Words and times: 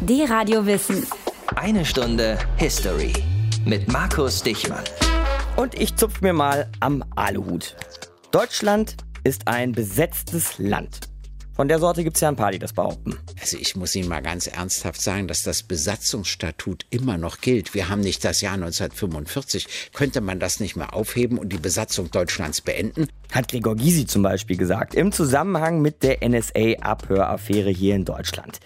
Die 0.00 0.22
Radio 0.22 0.64
Wissen. 0.64 1.04
Eine 1.56 1.84
Stunde 1.84 2.38
History 2.56 3.12
mit 3.64 3.92
Markus 3.92 4.44
Dichmann. 4.44 4.84
Und 5.56 5.74
ich 5.74 5.96
zupf 5.96 6.20
mir 6.20 6.32
mal 6.32 6.70
am 6.78 7.04
Aluhut. 7.16 7.74
Deutschland 8.30 8.94
ist 9.24 9.48
ein 9.48 9.72
besetztes 9.72 10.56
Land. 10.58 11.00
Von 11.52 11.66
der 11.66 11.80
Sorte 11.80 12.04
gibt 12.04 12.16
es 12.16 12.20
ja 12.20 12.28
ein 12.28 12.36
paar, 12.36 12.52
die 12.52 12.60
das 12.60 12.74
behaupten. 12.74 13.18
Also 13.40 13.56
ich 13.56 13.74
muss 13.74 13.96
Ihnen 13.96 14.08
mal 14.08 14.22
ganz 14.22 14.46
ernsthaft 14.46 15.02
sagen, 15.02 15.26
dass 15.26 15.42
das 15.42 15.64
Besatzungsstatut 15.64 16.86
immer 16.90 17.18
noch 17.18 17.40
gilt. 17.40 17.74
Wir 17.74 17.88
haben 17.88 18.00
nicht 18.00 18.24
das 18.24 18.40
Jahr 18.40 18.54
1945. 18.54 19.90
Könnte 19.92 20.20
man 20.20 20.38
das 20.38 20.60
nicht 20.60 20.76
mehr 20.76 20.94
aufheben 20.94 21.38
und 21.38 21.52
die 21.52 21.58
Besatzung 21.58 22.12
Deutschlands 22.12 22.60
beenden? 22.60 23.08
Hat 23.32 23.48
Gregor 23.48 23.74
Gysi 23.74 24.06
zum 24.06 24.22
Beispiel 24.22 24.56
gesagt, 24.56 24.94
im 24.94 25.10
Zusammenhang 25.10 25.82
mit 25.82 26.04
der 26.04 26.22
NSA-Abhöraffäre 26.22 27.70
hier 27.70 27.96
in 27.96 28.04
Deutschland. 28.04 28.60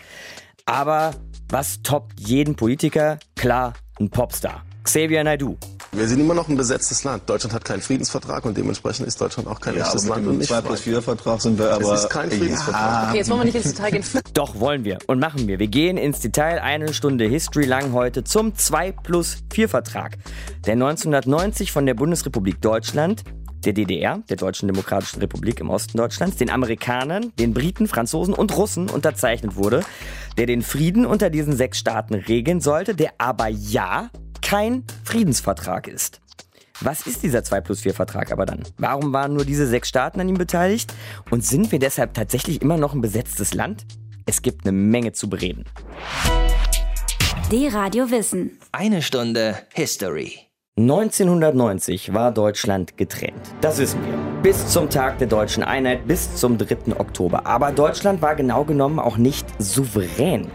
Aber 0.66 1.12
was 1.48 1.82
toppt 1.82 2.20
jeden 2.20 2.54
Politiker? 2.54 3.18
Klar, 3.36 3.74
ein 3.98 4.10
Popstar. 4.10 4.62
Xavier 4.84 5.22
Naidoo. 5.24 5.56
Wir 5.94 6.08
sind 6.08 6.20
immer 6.20 6.32
noch 6.32 6.48
ein 6.48 6.56
besetztes 6.56 7.04
Land. 7.04 7.28
Deutschland 7.28 7.52
hat 7.52 7.64
keinen 7.64 7.82
Friedensvertrag 7.82 8.46
und 8.46 8.56
dementsprechend 8.56 9.06
ist 9.06 9.20
Deutschland 9.20 9.46
auch 9.46 9.60
kein 9.60 9.76
ja, 9.76 9.84
echtes 9.84 10.08
Land. 10.08 10.26
Mit 10.26 10.40
dem 10.40 10.42
2 10.42 10.60
plus 10.62 10.80
4 10.80 11.02
Vertrag 11.02 11.40
sind 11.42 11.58
wir 11.58 11.70
aber. 11.70 11.92
Es 11.92 12.04
ist 12.04 12.10
kein 12.10 12.30
Friedensvertrag. 12.30 12.74
Ja. 12.74 13.08
Okay, 13.08 13.18
jetzt 13.18 13.30
wollen 13.30 13.40
wir 13.40 13.44
nicht 13.44 13.56
ins 13.56 13.74
Detail 13.74 13.90
gehen. 13.90 14.04
Doch, 14.34 14.58
wollen 14.58 14.84
wir 14.84 14.98
und 15.06 15.18
machen 15.18 15.46
wir. 15.46 15.58
Wir 15.58 15.66
gehen 15.66 15.98
ins 15.98 16.20
Detail 16.20 16.60
eine 16.60 16.94
Stunde 16.94 17.26
History 17.26 17.66
lang 17.66 17.92
heute 17.92 18.24
zum 18.24 18.56
2 18.56 18.92
plus 18.92 19.38
4 19.52 19.68
Vertrag, 19.68 20.16
der 20.64 20.72
1990 20.74 21.70
von 21.72 21.84
der 21.84 21.94
Bundesrepublik 21.94 22.62
Deutschland 22.62 23.22
der 23.64 23.72
DDR, 23.72 24.22
der 24.28 24.36
Deutschen 24.36 24.68
Demokratischen 24.68 25.20
Republik 25.20 25.60
im 25.60 25.70
Osten 25.70 25.96
Deutschlands, 25.96 26.36
den 26.36 26.50
Amerikanern, 26.50 27.32
den 27.38 27.54
Briten, 27.54 27.88
Franzosen 27.88 28.34
und 28.34 28.56
Russen 28.56 28.90
unterzeichnet 28.90 29.56
wurde, 29.56 29.82
der 30.36 30.46
den 30.46 30.62
Frieden 30.62 31.06
unter 31.06 31.30
diesen 31.30 31.56
sechs 31.56 31.78
Staaten 31.78 32.14
regeln 32.14 32.60
sollte, 32.60 32.94
der 32.94 33.12
aber 33.18 33.48
ja 33.48 34.10
kein 34.40 34.84
Friedensvertrag 35.04 35.88
ist. 35.88 36.20
Was 36.80 37.06
ist 37.06 37.22
dieser 37.22 37.44
2 37.44 37.60
plus 37.60 37.80
4 37.82 37.94
Vertrag 37.94 38.32
aber 38.32 38.44
dann? 38.44 38.64
Warum 38.76 39.12
waren 39.12 39.34
nur 39.34 39.44
diese 39.44 39.66
sechs 39.66 39.88
Staaten 39.88 40.20
an 40.20 40.28
ihm 40.28 40.36
beteiligt? 40.36 40.92
Und 41.30 41.44
sind 41.44 41.70
wir 41.70 41.78
deshalb 41.78 42.14
tatsächlich 42.14 42.60
immer 42.60 42.76
noch 42.76 42.92
ein 42.92 43.00
besetztes 43.00 43.54
Land? 43.54 43.86
Es 44.26 44.42
gibt 44.42 44.66
eine 44.66 44.72
Menge 44.72 45.12
zu 45.12 45.30
bereden. 45.30 45.64
Die 47.52 47.68
Radio 47.68 48.10
Wissen. 48.10 48.58
Eine 48.72 49.02
Stunde 49.02 49.58
History. 49.74 50.51
1990 50.78 52.14
war 52.14 52.32
Deutschland 52.32 52.96
getrennt. 52.96 53.42
Das 53.60 53.76
wissen 53.76 54.00
wir. 54.06 54.14
Bis 54.42 54.68
zum 54.68 54.88
Tag 54.88 55.18
der 55.18 55.28
deutschen 55.28 55.62
Einheit, 55.62 56.08
bis 56.08 56.34
zum 56.34 56.56
3. 56.56 56.98
Oktober. 56.98 57.46
Aber 57.46 57.72
Deutschland 57.72 58.22
war 58.22 58.34
genau 58.36 58.64
genommen 58.64 58.98
auch 58.98 59.18
nicht 59.18 59.46
souverän. 59.58 60.46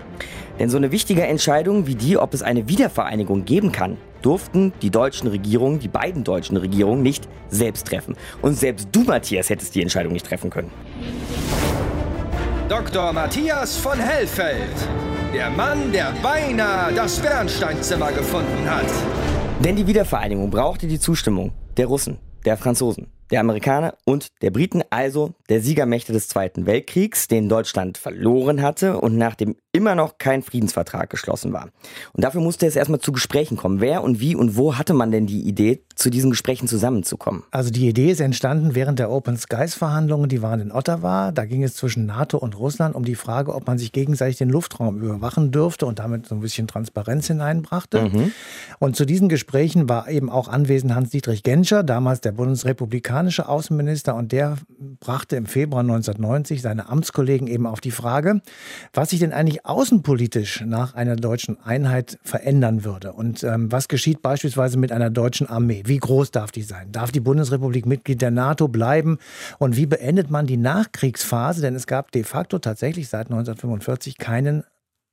Denn 0.58 0.72
so 0.72 0.78
eine 0.78 0.92
wichtige 0.92 1.22
Entscheidung 1.22 1.86
wie 1.86 1.94
die, 1.94 2.18
ob 2.18 2.34
es 2.34 2.42
eine 2.42 2.68
Wiedervereinigung 2.68 3.46
geben 3.46 3.72
kann, 3.72 3.98
durften 4.24 4.74
die 4.82 4.90
deutschen 4.90 5.28
Regierungen, 5.28 5.78
die 5.78 5.88
beiden 5.88 6.24
deutschen 6.24 6.58
Regierungen, 6.58 7.04
nicht 7.04 7.28
selbst 7.50 7.86
treffen. 7.86 8.16
Und 8.42 8.56
selbst 8.58 8.88
du, 8.92 9.04
Matthias, 9.04 9.52
hättest 9.52 9.76
die 9.76 9.84
Entscheidung 9.84 10.14
nicht 10.14 10.26
treffen 10.26 10.50
können. 10.50 10.72
Dr. 12.70 13.14
Matthias 13.14 13.78
von 13.78 14.00
Hellfeld. 14.00 14.74
Der 15.32 15.52
Mann, 15.52 15.92
der 15.92 16.12
beinahe 16.24 16.92
das 16.92 17.20
Bernsteinzimmer 17.20 18.12
gefunden 18.12 18.68
hat. 18.68 19.37
Denn 19.64 19.76
die 19.76 19.88
Wiedervereinigung 19.88 20.52
brauchte 20.52 20.88
die 20.88 21.00
Zustimmung 21.00 21.52
der 21.78 21.88
Russen, 21.88 22.20
der 22.46 22.58
Franzosen, 22.58 23.08
der 23.32 23.42
Amerikaner 23.42 23.96
und 24.06 24.28
der 24.42 24.52
Briten, 24.52 24.84
also 24.90 25.34
der 25.50 25.62
Siegermächte 25.62 26.14
des 26.14 26.28
Zweiten 26.28 26.66
Weltkriegs, 26.66 27.28
den 27.28 27.50
Deutschland 27.50 27.98
verloren 27.98 28.62
hatte 28.62 29.00
und 29.00 29.18
nach 29.18 29.36
dem 29.36 29.56
immer 29.78 29.96
noch 29.96 30.18
kein 30.18 30.42
Friedensvertrag 30.42 31.10
geschlossen 31.10 31.54
war. 31.54 31.70
Und 32.14 32.24
dafür 32.24 32.42
musste 32.42 32.66
es 32.66 32.76
erstmal 32.76 33.00
zu 33.00 33.12
Gesprächen 33.12 33.58
kommen. 33.58 33.80
Wer 33.80 34.04
und 34.04 34.20
wie 34.20 34.36
und 34.36 34.58
wo 34.58 34.76
hatte 34.76 34.94
man 34.94 35.12
denn 35.12 35.28
die 35.28 35.42
Idee, 35.42 35.84
zu 35.96 36.10
diesen 36.10 36.32
Gesprächen 36.32 36.68
zusammenzukommen? 36.68 37.44
Also 37.52 37.70
die 37.70 37.88
Idee 37.88 38.12
ist 38.12 38.20
entstanden 38.20 38.76
während 38.76 39.00
der 39.00 39.12
Open 39.12 39.38
Skies 39.38 39.76
Verhandlungen, 39.76 40.30
die 40.30 40.42
waren 40.42 40.60
in 40.60 40.72
Ottawa. 40.72 41.32
Da 41.32 41.46
ging 41.46 41.64
es 41.64 41.76
zwischen 41.76 42.06
NATO 42.08 42.38
und 42.38 42.58
Russland 42.58 42.96
um 42.96 43.06
die 43.06 43.16
Frage, 43.16 43.54
ob 43.54 43.68
man 43.68 43.78
sich 43.78 43.92
gegenseitig 43.92 44.38
den 44.38 44.50
Luftraum 44.50 45.00
überwachen 45.00 45.52
dürfte 45.52 45.86
und 45.86 46.00
damit 46.00 46.28
so 46.28 46.36
ein 46.36 46.42
bisschen 46.42 46.68
Transparenz 46.68 47.28
hineinbrachte. 47.28 48.10
Mhm. 48.10 48.32
Und 48.80 48.96
zu 48.96 49.06
diesen 49.06 49.30
Gesprächen 49.30 49.90
war 49.90 50.10
eben 50.10 50.30
auch 50.30 50.48
anwesend 50.48 50.96
Hans-Dietrich 50.96 51.44
Genscher, 51.44 51.84
damals 51.84 52.22
der 52.22 52.32
bundesrepublikanische 53.18 53.50
Außenminister, 53.50 54.16
und 54.16 54.32
der 54.32 54.58
brachte 55.00 55.36
im 55.36 55.46
Februar 55.46 55.82
1990 55.82 56.62
seine 56.62 56.90
Amtskollegen 56.90 57.48
eben 57.48 57.66
auf 57.66 57.82
die 57.82 57.92
Frage, 57.92 58.42
was 58.94 59.10
sich 59.10 59.20
denn 59.20 59.34
eigentlich 59.34 59.66
außenpolitisch 59.66 60.64
nach 60.66 60.94
einer 60.94 61.16
deutschen 61.16 61.60
Einheit 61.60 62.20
verändern 62.24 62.84
würde. 62.84 63.14
Und 63.14 63.44
ähm, 63.44 63.72
was 63.72 63.88
geschieht 63.88 64.22
beispielsweise 64.22 64.78
mit 64.78 64.92
einer 64.92 65.10
deutschen 65.10 65.48
Armee? 65.48 65.84
Wie 65.86 65.98
groß 65.98 66.32
darf 66.32 66.52
die 66.52 66.62
sein? 66.62 66.92
Darf 66.92 67.12
die 67.12 67.20
Bundesrepublik 67.20 67.86
Mitglied 67.86 68.22
der 68.22 68.32
NATO 68.32 68.68
bleiben? 68.68 69.18
Und 69.58 69.78
wie 69.78 69.88
beendet 69.88 70.30
man 70.30 70.46
die 70.46 70.58
Nachkriegsphase? 70.58 71.62
Denn 71.62 71.76
es 71.76 71.88
gab 71.88 72.12
de 72.12 72.24
facto 72.24 72.60
tatsächlich 72.60 73.10
seit 73.10 73.28
1945 73.28 74.18
keinen 74.18 74.64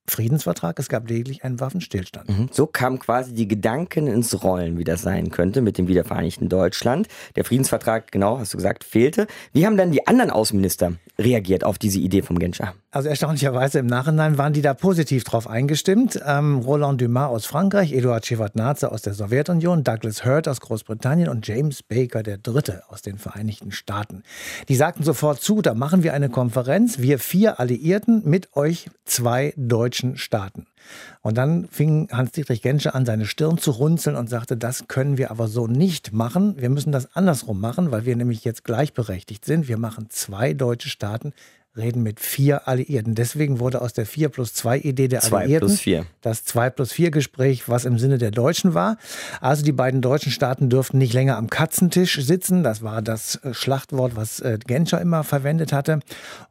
Friedensvertrag, 0.07 0.79
es 0.79 0.89
gab 0.89 1.09
lediglich 1.09 1.45
einen 1.45 1.61
Waffenstillstand. 1.61 2.29
Mhm. 2.29 2.49
So 2.53 2.67
kamen 2.67 2.99
quasi 2.99 3.33
die 3.33 3.49
Gedanken 3.49 4.07
ins 4.07 4.43
Rollen, 4.43 4.79
wie 4.79 4.85
das 4.85 5.03
sein 5.03 5.31
könnte 5.31 5.63
mit 5.63 5.79
dem 5.79 5.89
wiedervereinigten 5.89 6.49
Deutschland. 6.49 7.09
Der 7.37 7.45
Friedensvertrag, 7.45 8.13
genau, 8.13 8.39
hast 8.39 8.53
du 8.53 8.59
gesagt, 8.59 8.85
fehlte. 8.85 9.27
Wie 9.53 9.67
haben 9.67 9.77
dann 9.77 9.93
die 9.93 10.07
anderen 10.07 10.31
Außenminister 10.31 10.93
reagiert 11.19 11.65
auf 11.65 11.79
diese 11.79 11.99
Idee 12.01 12.23
vom 12.23 12.39
Genscher? 12.39 12.75
Also 12.91 13.09
erstaunlicherweise 13.09 13.79
im 13.79 13.87
Nachhinein 13.87 14.39
waren 14.39 14.53
die 14.53 14.63
da 14.63 14.75
positiv 14.75 15.25
drauf 15.25 15.49
eingestimmt. 15.49 16.21
Ähm, 16.25 16.59
Roland 16.59 17.01
Dumas 17.01 17.31
aus 17.31 17.47
Frankreich, 17.47 17.93
Eduard 17.93 18.27
Shevardnadze 18.27 18.93
aus 18.93 19.03
der 19.03 19.15
Sowjetunion, 19.15 19.85
Douglas 19.85 20.25
Hurd 20.25 20.49
aus 20.49 20.61
Großbritannien 20.61 21.29
und 21.29 21.47
James 21.47 21.83
Baker 21.83 22.23
der 22.23 22.39
Dritte 22.39 22.83
aus 22.89 23.03
den 23.03 23.19
Vereinigten 23.19 23.73
Staaten. 23.73 24.23
Die 24.69 24.77
sagten 24.77 25.03
sofort 25.03 25.41
zu, 25.41 25.63
da 25.63 25.75
machen 25.75 26.03
wir 26.03 26.15
eine 26.15 26.29
Konferenz, 26.29 26.99
wir 26.99 27.19
vier 27.19 27.59
Alliierten 27.59 28.23
mit 28.25 28.55
euch 28.55 28.91
zwei 29.05 29.55
deutschen 29.57 29.94
Staaten. 30.17 30.67
Und 31.23 31.39
dann 31.39 31.69
fing 31.69 32.09
Hans-Dietrich 32.11 32.63
Genscher 32.63 32.95
an, 32.95 33.07
seine 33.07 33.27
Stirn 33.27 33.59
zu 33.59 33.71
runzeln 33.71 34.17
und 34.17 34.29
sagte, 34.29 34.57
das 34.57 34.89
können 34.89 35.17
wir 35.17 35.31
aber 35.31 35.49
so 35.49 35.67
nicht 35.67 36.13
machen. 36.13 36.61
Wir 36.61 36.71
müssen 36.71 36.93
das 36.93 37.15
andersrum 37.17 37.61
machen, 37.61 37.91
weil 37.91 38.05
wir 38.05 38.17
nämlich 38.17 38.45
jetzt 38.45 38.65
gleichberechtigt 38.65 39.45
sind. 39.45 39.69
Wir 39.69 39.79
machen 39.79 40.07
zwei 40.11 40.53
deutsche 40.53 40.89
Staaten 40.89 41.33
reden 41.77 42.03
mit 42.03 42.21
vier 42.21 42.69
Alliierten. 42.69 43.15
Deswegen 43.15 43.59
wurde 43.59 43.81
aus 43.81 43.93
der 43.93 44.07
4 44.07 44.29
plus 44.29 44.55
2 44.55 44.79
Idee 44.79 45.09
der 45.09 45.21
Zwei 45.21 45.43
Alliierten 45.43 45.69
plus 45.69 45.81
vier. 45.81 46.07
das 46.21 46.45
2 46.45 46.71
plus 46.71 46.93
4 46.93 47.11
Gespräch, 47.11 47.69
was 47.69 47.85
im 47.85 47.99
Sinne 47.99 48.19
der 48.19 48.31
Deutschen 48.31 48.75
war. 48.75 48.97
Also 49.41 49.65
die 49.65 49.73
beiden 49.73 50.01
deutschen 50.01 50.31
Staaten 50.31 50.71
dürften 50.71 50.99
nicht 50.99 51.13
länger 51.13 51.37
am 51.37 51.51
Katzentisch 51.51 52.21
sitzen. 52.23 52.63
Das 52.63 52.83
war 52.83 53.03
das 53.03 53.37
äh, 53.37 53.55
Schlachtwort, 53.55 54.17
was 54.17 54.41
äh, 54.41 54.59
Genscher 54.65 55.01
immer 55.01 55.25
verwendet 55.25 55.73
hatte. 55.73 56.01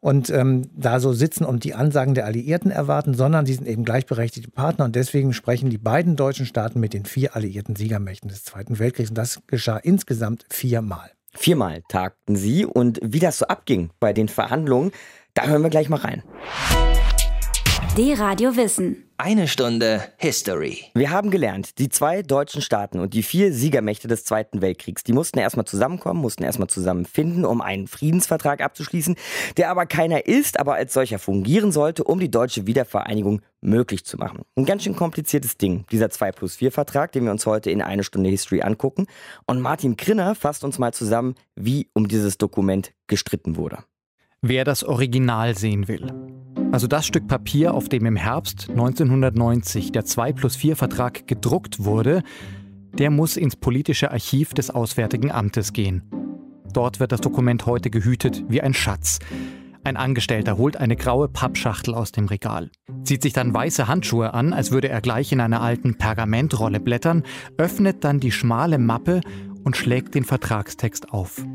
Und 0.01 0.29
ähm, 0.29 0.69
da 0.75 0.99
so 0.99 1.13
sitzen 1.13 1.45
und 1.45 1.63
die 1.63 1.73
Ansagen 1.73 2.13
der 2.13 2.25
Alliierten 2.25 2.71
erwarten, 2.71 3.13
sondern 3.13 3.45
sie 3.45 3.53
sind 3.53 3.67
eben 3.67 3.85
gleichberechtigte 3.85 4.51
Partner. 4.51 4.85
Und 4.85 4.95
deswegen 4.95 5.33
sprechen 5.33 5.69
die 5.69 5.77
beiden 5.77 6.15
deutschen 6.15 6.45
Staaten 6.45 6.79
mit 6.79 6.93
den 6.93 7.05
vier 7.05 7.35
alliierten 7.35 7.75
Siegermächten 7.75 8.29
des 8.29 8.43
Zweiten 8.43 8.79
Weltkriegs. 8.79 9.09
Und 9.09 9.17
das 9.17 9.41
geschah 9.47 9.77
insgesamt 9.77 10.45
viermal. 10.49 11.11
Viermal 11.35 11.83
tagten 11.87 12.35
sie 12.35 12.65
und 12.65 12.99
wie 13.01 13.19
das 13.19 13.39
so 13.39 13.47
abging 13.47 13.89
bei 13.99 14.13
den 14.13 14.27
Verhandlungen, 14.27 14.91
da 15.33 15.45
hören 15.45 15.63
wir 15.63 15.69
gleich 15.69 15.89
mal 15.89 15.97
rein. 15.99 16.23
Die 17.95 18.11
Radio 18.13 18.55
Wissen. 18.55 19.03
Eine 19.17 19.47
Stunde 19.47 20.01
History. 20.17 20.85
Wir 20.95 21.11
haben 21.11 21.29
gelernt, 21.29 21.77
die 21.77 21.89
zwei 21.89 22.23
deutschen 22.23 22.63
Staaten 22.63 22.99
und 22.99 23.13
die 23.13 23.21
vier 23.21 23.53
Siegermächte 23.53 24.07
des 24.07 24.25
Zweiten 24.25 24.63
Weltkriegs, 24.63 25.03
die 25.03 25.13
mussten 25.13 25.37
erstmal 25.37 25.67
zusammenkommen, 25.67 26.19
mussten 26.19 26.41
erstmal 26.41 26.69
zusammenfinden, 26.69 27.45
um 27.45 27.61
einen 27.61 27.85
Friedensvertrag 27.85 28.61
abzuschließen, 28.61 29.15
der 29.57 29.69
aber 29.69 29.85
keiner 29.85 30.25
ist, 30.25 30.59
aber 30.59 30.73
als 30.73 30.93
solcher 30.93 31.19
fungieren 31.19 31.71
sollte, 31.71 32.03
um 32.03 32.19
die 32.19 32.31
deutsche 32.31 32.65
Wiedervereinigung 32.65 33.43
möglich 33.61 34.05
zu 34.05 34.17
machen. 34.17 34.41
Ein 34.55 34.65
ganz 34.65 34.85
schön 34.85 34.95
kompliziertes 34.95 35.57
Ding, 35.57 35.85
dieser 35.91 36.09
2 36.09 36.31
plus 36.31 36.55
4 36.55 36.71
Vertrag, 36.71 37.11
den 37.11 37.25
wir 37.25 37.31
uns 37.31 37.45
heute 37.45 37.69
in 37.69 37.83
eine 37.83 38.03
Stunde 38.03 38.31
History 38.31 38.63
angucken. 38.63 39.05
Und 39.45 39.61
Martin 39.61 39.97
Krinner 39.97 40.33
fasst 40.33 40.63
uns 40.63 40.79
mal 40.79 40.95
zusammen, 40.95 41.35
wie 41.55 41.91
um 41.93 42.07
dieses 42.07 42.39
Dokument 42.39 42.91
gestritten 43.05 43.55
wurde. 43.55 43.83
Wer 44.43 44.65
das 44.65 44.83
Original 44.83 45.57
sehen 45.57 45.87
will. 45.87 46.11
Also 46.71 46.87
das 46.87 47.07
Stück 47.07 47.27
Papier, 47.27 47.73
auf 47.73 47.87
dem 47.87 48.05
im 48.05 48.17
Herbst 48.17 48.69
1990 48.69 49.91
der 49.91 50.05
2 50.05 50.33
plus 50.33 50.55
4 50.55 50.75
Vertrag 50.75 51.27
gedruckt 51.27 51.83
wurde, 51.83 52.23
der 52.97 53.09
muss 53.09 53.37
ins 53.37 53.55
politische 53.55 54.11
Archiv 54.11 54.53
des 54.53 54.69
Auswärtigen 54.69 55.31
Amtes 55.31 55.71
gehen. 55.71 56.03
Dort 56.73 56.99
wird 56.99 57.11
das 57.11 57.21
Dokument 57.21 57.65
heute 57.65 57.89
gehütet 57.89 58.43
wie 58.49 58.61
ein 58.61 58.73
Schatz. 58.73 59.19
Ein 59.85 59.97
Angestellter 59.97 60.57
holt 60.57 60.77
eine 60.77 60.95
graue 60.95 61.29
Pappschachtel 61.29 61.93
aus 61.93 62.11
dem 62.11 62.25
Regal, 62.25 62.69
zieht 63.03 63.21
sich 63.21 63.33
dann 63.33 63.53
weiße 63.53 63.87
Handschuhe 63.87 64.33
an, 64.33 64.51
als 64.51 64.71
würde 64.71 64.89
er 64.89 65.01
gleich 65.01 65.31
in 65.31 65.41
einer 65.41 65.61
alten 65.61 65.97
Pergamentrolle 65.97 66.79
blättern, 66.79 67.23
öffnet 67.57 68.03
dann 68.03 68.19
die 68.19 68.31
schmale 68.31 68.77
Mappe 68.77 69.21
und 69.63 69.77
schlägt 69.77 70.15
den 70.15 70.23
Vertragstext 70.25 71.11
auf. 71.11 71.45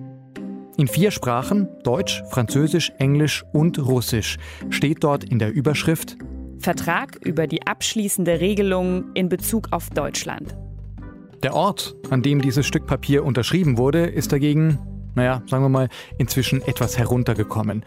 In 0.78 0.86
vier 0.86 1.10
Sprachen, 1.10 1.66
Deutsch, 1.82 2.22
Französisch, 2.30 2.92
Englisch 2.98 3.44
und 3.52 3.80
Russisch, 3.80 4.36
steht 4.70 5.02
dort 5.02 5.24
in 5.24 5.40
der 5.40 5.52
Überschrift 5.52 6.16
Vertrag 6.60 7.16
über 7.24 7.48
die 7.48 7.66
abschließende 7.66 8.38
Regelung 8.38 9.12
in 9.14 9.28
Bezug 9.28 9.72
auf 9.72 9.90
Deutschland. 9.90 10.56
Der 11.42 11.54
Ort, 11.54 11.96
an 12.10 12.22
dem 12.22 12.40
dieses 12.40 12.64
Stück 12.64 12.86
Papier 12.86 13.24
unterschrieben 13.24 13.76
wurde, 13.76 14.06
ist 14.06 14.30
dagegen, 14.30 14.78
naja, 15.16 15.42
sagen 15.46 15.64
wir 15.64 15.68
mal, 15.68 15.88
inzwischen 16.16 16.62
etwas 16.62 16.96
heruntergekommen. 16.96 17.84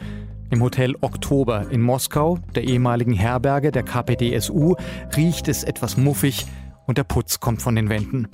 Im 0.50 0.62
Hotel 0.62 0.94
Oktober 1.00 1.68
in 1.72 1.80
Moskau, 1.82 2.40
der 2.56 2.66
ehemaligen 2.66 3.14
Herberge 3.14 3.72
der 3.72 3.84
KPDSU, 3.84 4.76
riecht 5.16 5.48
es 5.48 5.64
etwas 5.64 5.96
muffig 5.96 6.46
und 6.88 6.98
der 6.98 7.06
Putz 7.06 7.40
kommt 7.40 7.62
von 7.62 7.76
den 7.76 7.88
Wänden. 7.88 8.28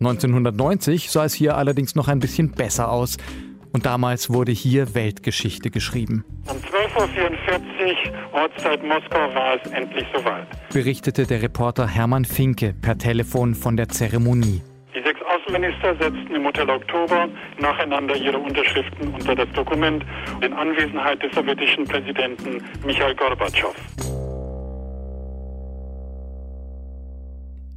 1990 0.00 1.10
sah 1.10 1.24
es 1.24 1.32
hier 1.32 1.56
allerdings 1.56 1.94
noch 1.94 2.08
ein 2.08 2.20
bisschen 2.20 2.50
besser 2.50 2.90
aus. 2.90 3.16
Und 3.76 3.84
damals 3.84 4.30
wurde 4.30 4.52
hier 4.52 4.94
Weltgeschichte 4.94 5.68
geschrieben. 5.68 6.24
Um 6.48 6.56
12.44 6.56 6.96
Uhr 6.96 8.40
Ortszeit 8.40 8.82
Moskau 8.82 9.34
war 9.34 9.56
es 9.62 9.70
endlich 9.70 10.06
soweit. 10.14 10.46
Berichtete 10.72 11.26
der 11.26 11.42
Reporter 11.42 11.86
Hermann 11.86 12.24
Finke 12.24 12.72
per 12.72 12.96
Telefon 12.96 13.54
von 13.54 13.76
der 13.76 13.90
Zeremonie. 13.90 14.62
Die 14.94 15.02
sechs 15.02 15.20
Außenminister 15.20 15.94
setzten 16.00 16.34
im 16.34 16.46
Hotel 16.46 16.70
Oktober 16.70 17.28
nacheinander 17.58 18.16
ihre 18.16 18.38
Unterschriften 18.38 19.12
unter 19.12 19.34
das 19.34 19.48
Dokument 19.52 20.02
in 20.40 20.54
Anwesenheit 20.54 21.22
des 21.22 21.34
sowjetischen 21.34 21.84
Präsidenten 21.84 22.64
Michail 22.86 23.14
Gorbatschow. 23.14 23.74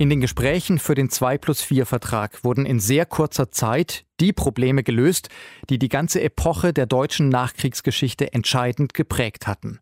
In 0.02 0.10
den 0.10 0.22
Gesprächen 0.22 0.80
für 0.80 0.96
den 0.96 1.10
2 1.10 1.38
plus 1.38 1.62
4 1.62 1.86
Vertrag 1.86 2.46
wurden 2.46 2.66
in 2.66 2.80
sehr 2.80 3.06
kurzer 3.06 3.52
Zeit 3.52 4.06
die 4.22 4.32
Probleme 4.32 4.82
gelöst, 4.82 5.28
die 5.70 5.78
die 5.78 5.90
ganze 5.90 6.22
Epoche 6.22 6.72
der 6.72 6.86
deutschen 6.86 7.28
Nachkriegsgeschichte 7.28 8.32
entscheidend 8.32 8.94
geprägt 8.94 9.46
hatten. 9.46 9.80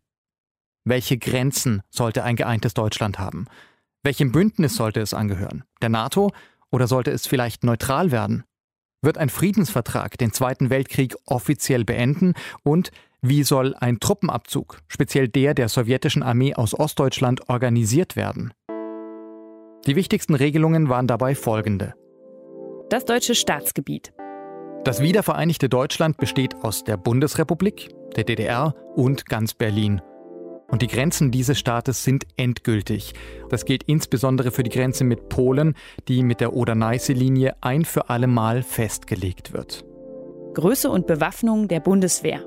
Welche 0.84 1.18
Grenzen 1.18 1.82
sollte 1.88 2.24
ein 2.24 2.34
geeintes 2.34 2.74
Deutschland 2.74 3.20
haben? 3.20 3.46
Welchem 4.02 4.32
Bündnis 4.32 4.74
sollte 4.74 5.00
es 5.00 5.14
angehören? 5.14 5.62
Der 5.82 5.88
NATO 5.88 6.32
oder 6.72 6.88
sollte 6.88 7.12
es 7.12 7.28
vielleicht 7.28 7.62
neutral 7.62 8.10
werden? 8.10 8.42
Wird 9.00 9.18
ein 9.18 9.28
Friedensvertrag 9.28 10.18
den 10.18 10.32
Zweiten 10.32 10.68
Weltkrieg 10.68 11.14
offiziell 11.26 11.84
beenden? 11.84 12.34
Und 12.64 12.90
wie 13.22 13.44
soll 13.44 13.76
ein 13.76 14.00
Truppenabzug, 14.00 14.80
speziell 14.88 15.28
der 15.28 15.54
der 15.54 15.68
sowjetischen 15.68 16.24
Armee 16.24 16.54
aus 16.54 16.74
Ostdeutschland, 16.74 17.48
organisiert 17.48 18.16
werden? 18.16 18.52
Die 19.88 19.96
wichtigsten 19.96 20.34
Regelungen 20.34 20.90
waren 20.90 21.06
dabei 21.06 21.34
folgende. 21.34 21.94
Das 22.90 23.06
deutsche 23.06 23.34
Staatsgebiet. 23.34 24.12
Das 24.84 25.00
wiedervereinigte 25.00 25.70
Deutschland 25.70 26.18
besteht 26.18 26.56
aus 26.56 26.84
der 26.84 26.98
Bundesrepublik, 26.98 27.88
der 28.14 28.24
DDR 28.24 28.74
und 28.96 29.24
ganz 29.30 29.54
Berlin. 29.54 30.02
Und 30.70 30.82
die 30.82 30.88
Grenzen 30.88 31.30
dieses 31.30 31.58
Staates 31.58 32.04
sind 32.04 32.26
endgültig. 32.36 33.14
Das 33.48 33.64
gilt 33.64 33.82
insbesondere 33.84 34.50
für 34.50 34.62
die 34.62 34.68
Grenze 34.68 35.04
mit 35.04 35.30
Polen, 35.30 35.74
die 36.06 36.22
mit 36.22 36.42
der 36.42 36.52
Oder-Neiße-Linie 36.52 37.56
ein 37.62 37.86
für 37.86 38.10
alle 38.10 38.26
Mal 38.26 38.62
festgelegt 38.62 39.54
wird. 39.54 39.86
Größe 40.52 40.90
und 40.90 41.06
Bewaffnung 41.06 41.66
der 41.66 41.80
Bundeswehr. 41.80 42.44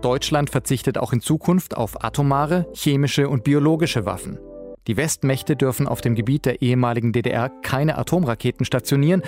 Deutschland 0.00 0.48
verzichtet 0.48 0.98
auch 0.98 1.12
in 1.12 1.20
Zukunft 1.20 1.76
auf 1.76 2.04
atomare, 2.04 2.68
chemische 2.72 3.28
und 3.28 3.42
biologische 3.42 4.06
Waffen. 4.06 4.38
Die 4.86 4.96
Westmächte 4.96 5.56
dürfen 5.56 5.88
auf 5.88 6.02
dem 6.02 6.14
Gebiet 6.14 6.44
der 6.44 6.60
ehemaligen 6.60 7.12
DDR 7.12 7.48
keine 7.48 7.96
Atomraketen 7.96 8.66
stationieren. 8.66 9.22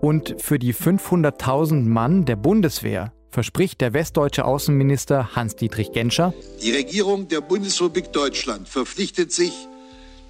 Und 0.00 0.36
für 0.38 0.58
die 0.58 0.74
500.000 0.74 1.86
Mann 1.86 2.24
der 2.24 2.36
Bundeswehr 2.36 3.12
verspricht 3.30 3.80
der 3.80 3.92
westdeutsche 3.92 4.44
Außenminister 4.44 5.34
Hans-Dietrich 5.36 5.92
Genscher, 5.92 6.34
die 6.62 6.72
Regierung 6.72 7.28
der 7.28 7.40
Bundesrepublik 7.40 8.12
Deutschland 8.12 8.68
verpflichtet 8.68 9.32
sich, 9.32 9.52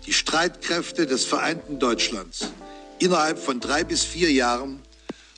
die 0.06 0.12
Streitkräfte 0.12 1.06
des 1.06 1.24
vereinten 1.24 1.78
Deutschlands 1.78 2.52
innerhalb 2.98 3.38
von 3.38 3.60
drei 3.60 3.84
bis 3.84 4.04
vier 4.04 4.30
Jahren 4.30 4.80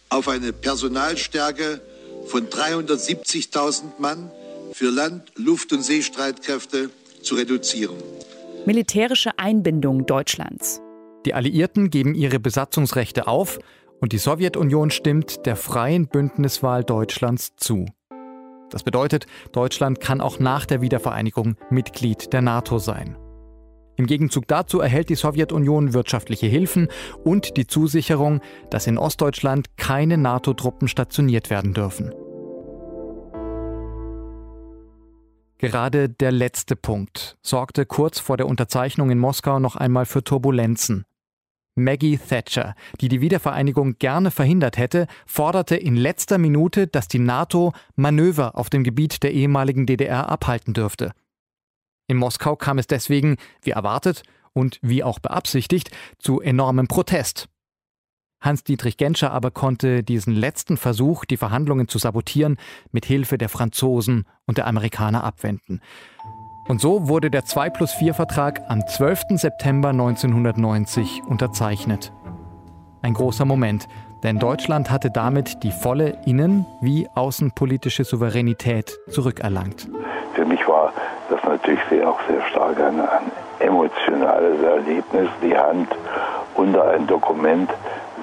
auf 0.09 0.29
eine 0.29 0.53
Personalstärke 0.53 1.81
von 2.27 2.49
370.000 2.49 3.83
Mann 3.99 4.31
für 4.73 4.91
Land-, 4.91 5.33
Luft- 5.37 5.73
und 5.73 5.83
Seestreitkräfte 5.83 6.91
zu 7.23 7.37
reduzieren 7.37 7.97
militärische 8.67 9.39
Einbindung 9.39 10.07
Deutschlands. 10.07 10.81
Die 11.27 11.35
Alliierten 11.35 11.91
geben 11.91 12.15
ihre 12.15 12.39
Besatzungsrechte 12.39 13.27
auf 13.27 13.59
und 14.01 14.13
die 14.13 14.19
Sowjetunion 14.19 14.91
stimmt 14.91 15.47
der 15.47 15.57
freien 15.57 16.07
Bündniswahl 16.09 16.85
Deutschlands 16.85 17.55
zu. 17.57 17.87
Das 18.71 18.83
bedeutet, 18.83 19.27
Deutschland 19.53 20.01
kann 20.01 20.21
auch 20.21 20.39
nach 20.39 20.65
der 20.65 20.81
Wiedervereinigung 20.81 21.57
Mitglied 21.71 22.33
der 22.33 22.43
NATO 22.43 22.79
sein. 22.79 23.17
Im 23.97 24.07
Gegenzug 24.07 24.49
dazu 24.49 24.81
erhält 24.81 25.11
die 25.11 25.17
Sowjetunion 25.17 25.93
wirtschaftliche 25.93 26.47
Hilfen 26.47 26.89
und 27.25 27.57
die 27.57 27.67
Zusicherung, 27.67 28.41
dass 28.71 28.87
in 28.87 28.97
Ostdeutschland 28.97 29.77
keine 29.77 30.17
NATO-Truppen 30.17 30.89
stationiert 30.89 31.51
werden 31.51 31.75
dürfen. 31.75 32.13
Gerade 35.63 36.09
der 36.09 36.33
letzte 36.33 36.75
Punkt 36.75 37.39
sorgte 37.41 37.87
kurz 37.87 38.19
vor 38.19 38.37
der 38.37 38.49
Unterzeichnung 38.49 39.13
in 39.13 39.21
Moskau 39.21 39.61
noch 39.61 39.77
einmal 39.77 40.07
für 40.07 40.25
Turbulenzen. 40.25 41.05
Maggie 41.77 42.19
Thatcher, 42.19 42.75
die 43.01 43.09
die 43.09 43.21
Wiedervereinigung 43.21 43.97
gerne 44.01 44.33
verhindert 44.33 44.77
hätte, 44.77 45.07
forderte 45.25 45.77
in 45.77 45.95
letzter 45.95 46.39
Minute, 46.39 46.89
dass 46.89 47.07
die 47.07 47.21
NATO 47.21 47.73
Manöver 47.95 48.59
auf 48.59 48.71
dem 48.71 48.83
Gebiet 48.83 49.23
der 49.23 49.33
ehemaligen 49.35 49.87
DDR 49.87 50.29
abhalten 50.29 50.75
dürfte. 50.75 51.13
In 52.09 52.17
Moskau 52.17 52.57
kam 52.57 52.79
es 52.79 52.89
deswegen, 52.89 53.37
wie 53.63 53.71
erwartet 53.71 54.25
und 54.55 54.81
wie 54.83 55.05
auch 55.05 55.21
beabsichtigt, 55.21 55.93
zu 56.19 56.41
enormem 56.41 56.89
Protest. 56.89 57.49
Hans-Dietrich 58.43 58.97
Genscher 58.97 59.33
aber 59.33 59.51
konnte 59.51 60.03
diesen 60.03 60.35
letzten 60.35 60.77
Versuch, 60.77 61.25
die 61.25 61.37
Verhandlungen 61.37 61.89
zu 61.89 61.99
sabotieren, 61.99 62.59
mit 62.91 63.07
Hilfe 63.07 63.39
der 63.39 63.49
Franzosen 63.49 64.27
und 64.47 64.59
der 64.59 64.67
Amerikaner 64.67 65.25
abwenden. 65.25 65.81
Und 66.69 66.81
so 66.81 67.09
wurde 67.09 67.31
der 67.31 67.45
2 67.45 67.71
plus 67.71 67.93
4 67.93 68.15
Vertrag 68.15 68.61
am 68.69 68.87
12. 68.87 69.23
September 69.37 69.89
1990 69.91 71.23
unterzeichnet. 71.27 72.13
Ein 73.03 73.15
großer 73.15 73.45
Moment, 73.45 73.89
denn 74.23 74.39
Deutschland 74.39 74.91
hatte 74.91 75.11
damit 75.11 75.65
die 75.65 75.73
volle 75.73 76.19
innen- 76.25 76.67
wie 76.81 77.09
außenpolitische 77.15 78.05
Souveränität 78.05 78.97
zurückerlangt. 79.09 79.89
Für 80.35 80.45
mich 80.45 80.67
war 80.69 80.93
das 81.29 81.43
natürlich 81.43 81.81
sehr, 81.91 82.09
auch 82.09 82.21
sehr 82.29 82.41
stark 82.51 82.79
ein, 82.81 83.01
ein 83.01 83.33
emotionales 83.59 84.63
Erlebnis, 84.63 85.29
die 85.43 85.57
Hand 85.57 85.89
unter 86.55 86.91
ein 86.91 87.07
Dokument 87.09 87.71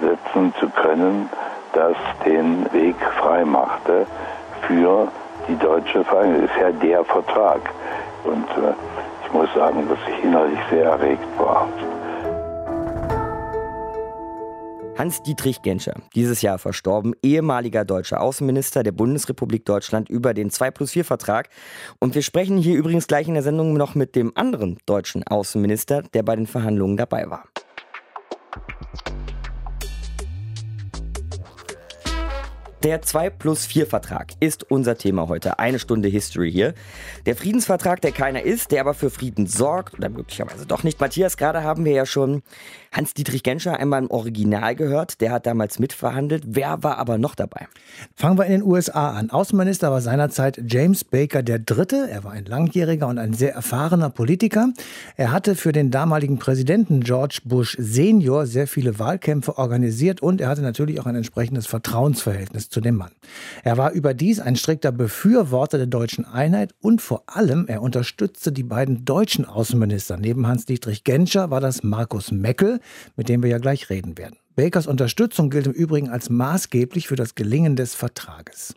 setzen 0.01 0.53
zu 0.59 0.69
können, 0.69 1.29
das 1.73 1.95
den 2.25 2.71
Weg 2.73 2.95
frei 3.19 3.45
machte 3.45 4.05
für 4.61 5.07
die 5.47 5.55
deutsche 5.57 6.03
Vereinigung. 6.03 6.47
Das 6.47 6.51
ist 6.51 6.61
ja 6.61 6.71
der 6.71 7.05
Vertrag. 7.05 7.61
Und 8.23 8.47
äh, 8.49 8.73
ich 9.25 9.33
muss 9.33 9.53
sagen, 9.53 9.87
dass 9.87 9.99
ich 10.07 10.23
innerlich 10.23 10.59
sehr 10.69 10.85
erregt 10.85 11.27
war. 11.37 11.67
Hans-Dietrich 14.99 15.61
Genscher, 15.61 15.93
dieses 16.13 16.41
Jahr 16.41 16.59
verstorben, 16.59 17.13
ehemaliger 17.23 17.85
deutscher 17.85 18.19
Außenminister 18.19 18.83
der 18.83 18.91
Bundesrepublik 18.91 19.63
Deutschland 19.63 20.09
über 20.09 20.33
den 20.33 20.49
2 20.49 20.71
plus 20.71 20.91
4 20.91 21.05
Vertrag. 21.05 21.49
Und 21.99 22.15
wir 22.15 22.21
sprechen 22.21 22.57
hier 22.57 22.75
übrigens 22.75 23.07
gleich 23.07 23.29
in 23.29 23.33
der 23.33 23.43
Sendung 23.43 23.75
noch 23.75 23.95
mit 23.95 24.17
dem 24.17 24.33
anderen 24.35 24.77
deutschen 24.85 25.25
Außenminister, 25.25 26.01
der 26.13 26.23
bei 26.23 26.35
den 26.35 26.47
Verhandlungen 26.47 26.97
dabei 26.97 27.29
war. 27.29 27.45
Der 32.83 33.01
2 33.01 33.29
plus 33.31 33.65
4 33.65 33.87
Vertrag 33.87 34.31
ist 34.39 34.71
unser 34.71 34.97
Thema 34.97 35.27
heute. 35.27 35.59
Eine 35.59 35.79
Stunde 35.79 36.07
History 36.07 36.49
hier. 36.49 36.73
Der 37.25 37.35
Friedensvertrag, 37.35 37.99
der 37.99 38.13
keiner 38.13 38.43
ist, 38.43 38.71
der 38.71 38.79
aber 38.79 38.93
für 38.93 39.09
Frieden 39.09 39.47
sorgt 39.47 39.95
oder 39.95 40.07
möglicherweise 40.07 40.65
doch 40.65 40.83
nicht. 40.83 41.01
Matthias, 41.01 41.35
gerade 41.35 41.61
haben 41.61 41.83
wir 41.83 41.91
ja 41.91 42.05
schon 42.05 42.41
Hans-Dietrich 42.93 43.43
Genscher 43.43 43.77
einmal 43.77 44.01
im 44.01 44.09
Original 44.09 44.75
gehört. 44.75 45.19
Der 45.19 45.31
hat 45.31 45.45
damals 45.45 45.77
mitverhandelt. 45.79 46.43
Wer 46.47 46.81
war 46.81 46.97
aber 46.99 47.17
noch 47.17 47.35
dabei? 47.35 47.67
Fangen 48.15 48.37
wir 48.37 48.45
in 48.45 48.53
den 48.53 48.63
USA 48.63 49.11
an. 49.11 49.29
Außenminister 49.29 49.91
war 49.91 49.99
seinerzeit 49.99 50.61
James 50.65 51.03
Baker 51.03 51.41
III. 51.45 52.09
Er 52.09 52.23
war 52.23 52.31
ein 52.31 52.45
langjähriger 52.45 53.07
und 53.07 53.17
ein 53.17 53.33
sehr 53.33 53.53
erfahrener 53.53 54.09
Politiker. 54.09 54.69
Er 55.17 55.33
hatte 55.33 55.55
für 55.55 55.73
den 55.73 55.91
damaligen 55.91 56.39
Präsidenten 56.39 57.01
George 57.01 57.41
Bush 57.43 57.75
Senior 57.77 58.45
sehr 58.45 58.67
viele 58.67 58.99
Wahlkämpfe 58.99 59.57
organisiert 59.57 60.21
und 60.21 60.39
er 60.39 60.47
hatte 60.47 60.61
natürlich 60.61 61.01
auch 61.01 61.07
ein 61.07 61.15
entsprechendes 61.15 61.67
Vertrauensverhältnis 61.67 62.68
zu 62.69 62.81
dem 62.81 62.95
Mann. 62.95 63.11
Er 63.63 63.77
war 63.77 63.91
überdies 63.91 64.39
ein 64.39 64.55
strikter 64.55 64.91
Befürworter 64.91 65.77
der 65.77 65.87
deutschen 65.87 66.25
Einheit 66.25 66.73
und 66.79 67.01
vor 67.01 67.23
allem 67.27 67.65
er 67.67 67.81
unterstützte 67.81 68.51
die 68.51 68.63
beiden 68.63 69.05
deutschen 69.05 69.45
Außenminister. 69.45 70.17
Neben 70.17 70.47
Hans-Dietrich 70.47 71.03
Genscher 71.03 71.49
war 71.49 71.61
das 71.61 71.83
Markus 71.83 72.31
Meckel, 72.31 72.79
mit 73.15 73.29
dem 73.29 73.43
wir 73.43 73.49
ja 73.49 73.57
gleich 73.57 73.89
reden 73.89 74.17
werden. 74.17 74.37
Bakers 74.55 74.87
Unterstützung 74.87 75.49
gilt 75.49 75.67
im 75.67 75.73
Übrigen 75.73 76.09
als 76.09 76.29
maßgeblich 76.29 77.07
für 77.07 77.15
das 77.15 77.35
Gelingen 77.35 77.75
des 77.75 77.95
Vertrages. 77.95 78.75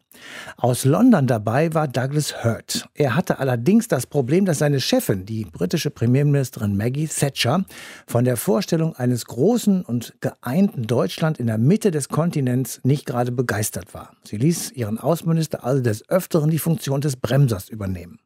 Aus 0.57 0.85
London 0.85 1.27
dabei 1.27 1.75
war 1.75 1.89
Douglas 1.89 2.45
Hurt. 2.45 2.87
Er 2.95 3.17
hatte 3.17 3.39
allerdings 3.39 3.89
das 3.89 4.07
Problem, 4.07 4.45
dass 4.45 4.59
seine 4.59 4.81
Chefin, 4.81 5.27
die 5.27 5.45
britische 5.45 5.91
Premierministerin 5.91 6.77
Maggie 6.77 7.09
Thatcher, 7.09 7.65
von 8.07 8.25
der 8.25 8.37
Vorstellung 8.37 8.95
eines 8.95 9.25
großen 9.25 9.83
und 9.83 10.15
geeinten 10.21 10.87
Deutschland 10.87 11.39
in 11.39 11.47
der 11.47 11.59
Mitte 11.59 11.91
des 11.91 12.09
Kontinents 12.09 12.81
nicht 12.85 13.07
gerade 13.07 13.33
begeistert 13.33 13.95
war. 13.95 14.13
Sie 14.25 14.37
ließ 14.37 14.73
ihren 14.73 14.99
Außenminister 14.99 15.65
also 15.65 15.83
des 15.83 16.09
Öfteren 16.09 16.51
die 16.51 16.59
Funktion 16.59 17.01
des 17.01 17.17
Bremsers 17.17 17.69
übernehmen. 17.69 18.19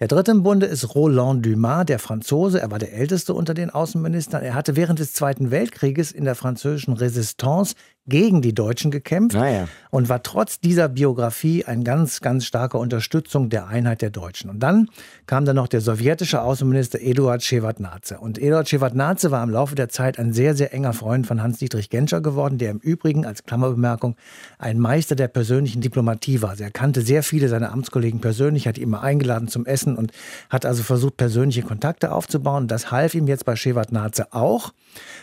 Der 0.00 0.08
dritte 0.08 0.30
im 0.30 0.42
Bunde 0.42 0.66
ist 0.66 0.94
Roland 0.94 1.44
Dumas, 1.44 1.86
der 1.86 1.98
Franzose. 1.98 2.60
Er 2.60 2.70
war 2.70 2.78
der 2.78 2.92
älteste 2.92 3.34
unter 3.34 3.54
den 3.54 3.70
Außenministern. 3.70 4.42
Er 4.42 4.54
hatte 4.54 4.76
während 4.76 4.98
des 4.98 5.12
Zweiten 5.12 5.50
Weltkrieges 5.50 6.12
in 6.12 6.24
der 6.24 6.34
französischen 6.34 6.94
Resistance 6.94 7.74
gegen 8.06 8.42
die 8.42 8.52
Deutschen 8.52 8.90
gekämpft 8.90 9.36
Naja. 9.36 9.68
und 9.90 10.08
war 10.08 10.22
trotz 10.24 10.58
dieser 10.58 10.88
Biografie 10.88 11.64
ein 11.64 11.84
ganz, 11.84 12.20
ganz 12.20 12.44
starker 12.44 12.80
Unterstützung 12.80 13.48
der 13.48 13.68
Einheit 13.68 14.02
der 14.02 14.10
Deutschen. 14.10 14.50
Und 14.50 14.58
dann 14.60 14.88
kam 15.26 15.44
dann 15.44 15.54
noch 15.56 15.68
der 15.68 15.80
sowjetische 15.80 16.42
Außenminister 16.42 17.00
Eduard 17.00 17.42
Shevardnadze. 17.44 18.18
Und 18.18 18.38
Eduard 18.38 18.68
Shevardnadze 18.68 19.30
war 19.30 19.42
im 19.44 19.50
Laufe 19.50 19.76
der 19.76 19.88
Zeit 19.88 20.18
ein 20.18 20.32
sehr, 20.32 20.54
sehr 20.56 20.74
enger 20.74 20.94
Freund 20.94 21.28
von 21.28 21.42
Hans-Dietrich 21.42 21.90
Genscher 21.90 22.20
geworden, 22.20 22.58
der 22.58 22.72
im 22.72 22.78
Übrigen 22.78 23.24
als 23.24 23.44
Klammerbemerkung 23.44 24.16
ein 24.58 24.80
Meister 24.80 25.14
der 25.14 25.28
persönlichen 25.28 25.80
Diplomatie 25.80 26.42
war. 26.42 26.50
Also 26.50 26.64
er 26.64 26.70
kannte 26.72 27.02
sehr 27.02 27.22
viele 27.22 27.48
seiner 27.48 27.72
Amtskollegen 27.72 28.20
persönlich, 28.20 28.66
hat 28.66 28.78
die 28.78 28.82
immer 28.82 29.02
eingeladen 29.02 29.46
zum 29.46 29.64
Essen 29.64 29.96
und 29.96 30.10
hat 30.50 30.66
also 30.66 30.82
versucht, 30.82 31.16
persönliche 31.16 31.62
Kontakte 31.62 32.10
aufzubauen. 32.12 32.66
Das 32.66 32.90
half 32.90 33.14
ihm 33.14 33.28
jetzt 33.28 33.44
bei 33.44 33.54
Shevardnadze 33.54 34.32
auch. 34.32 34.72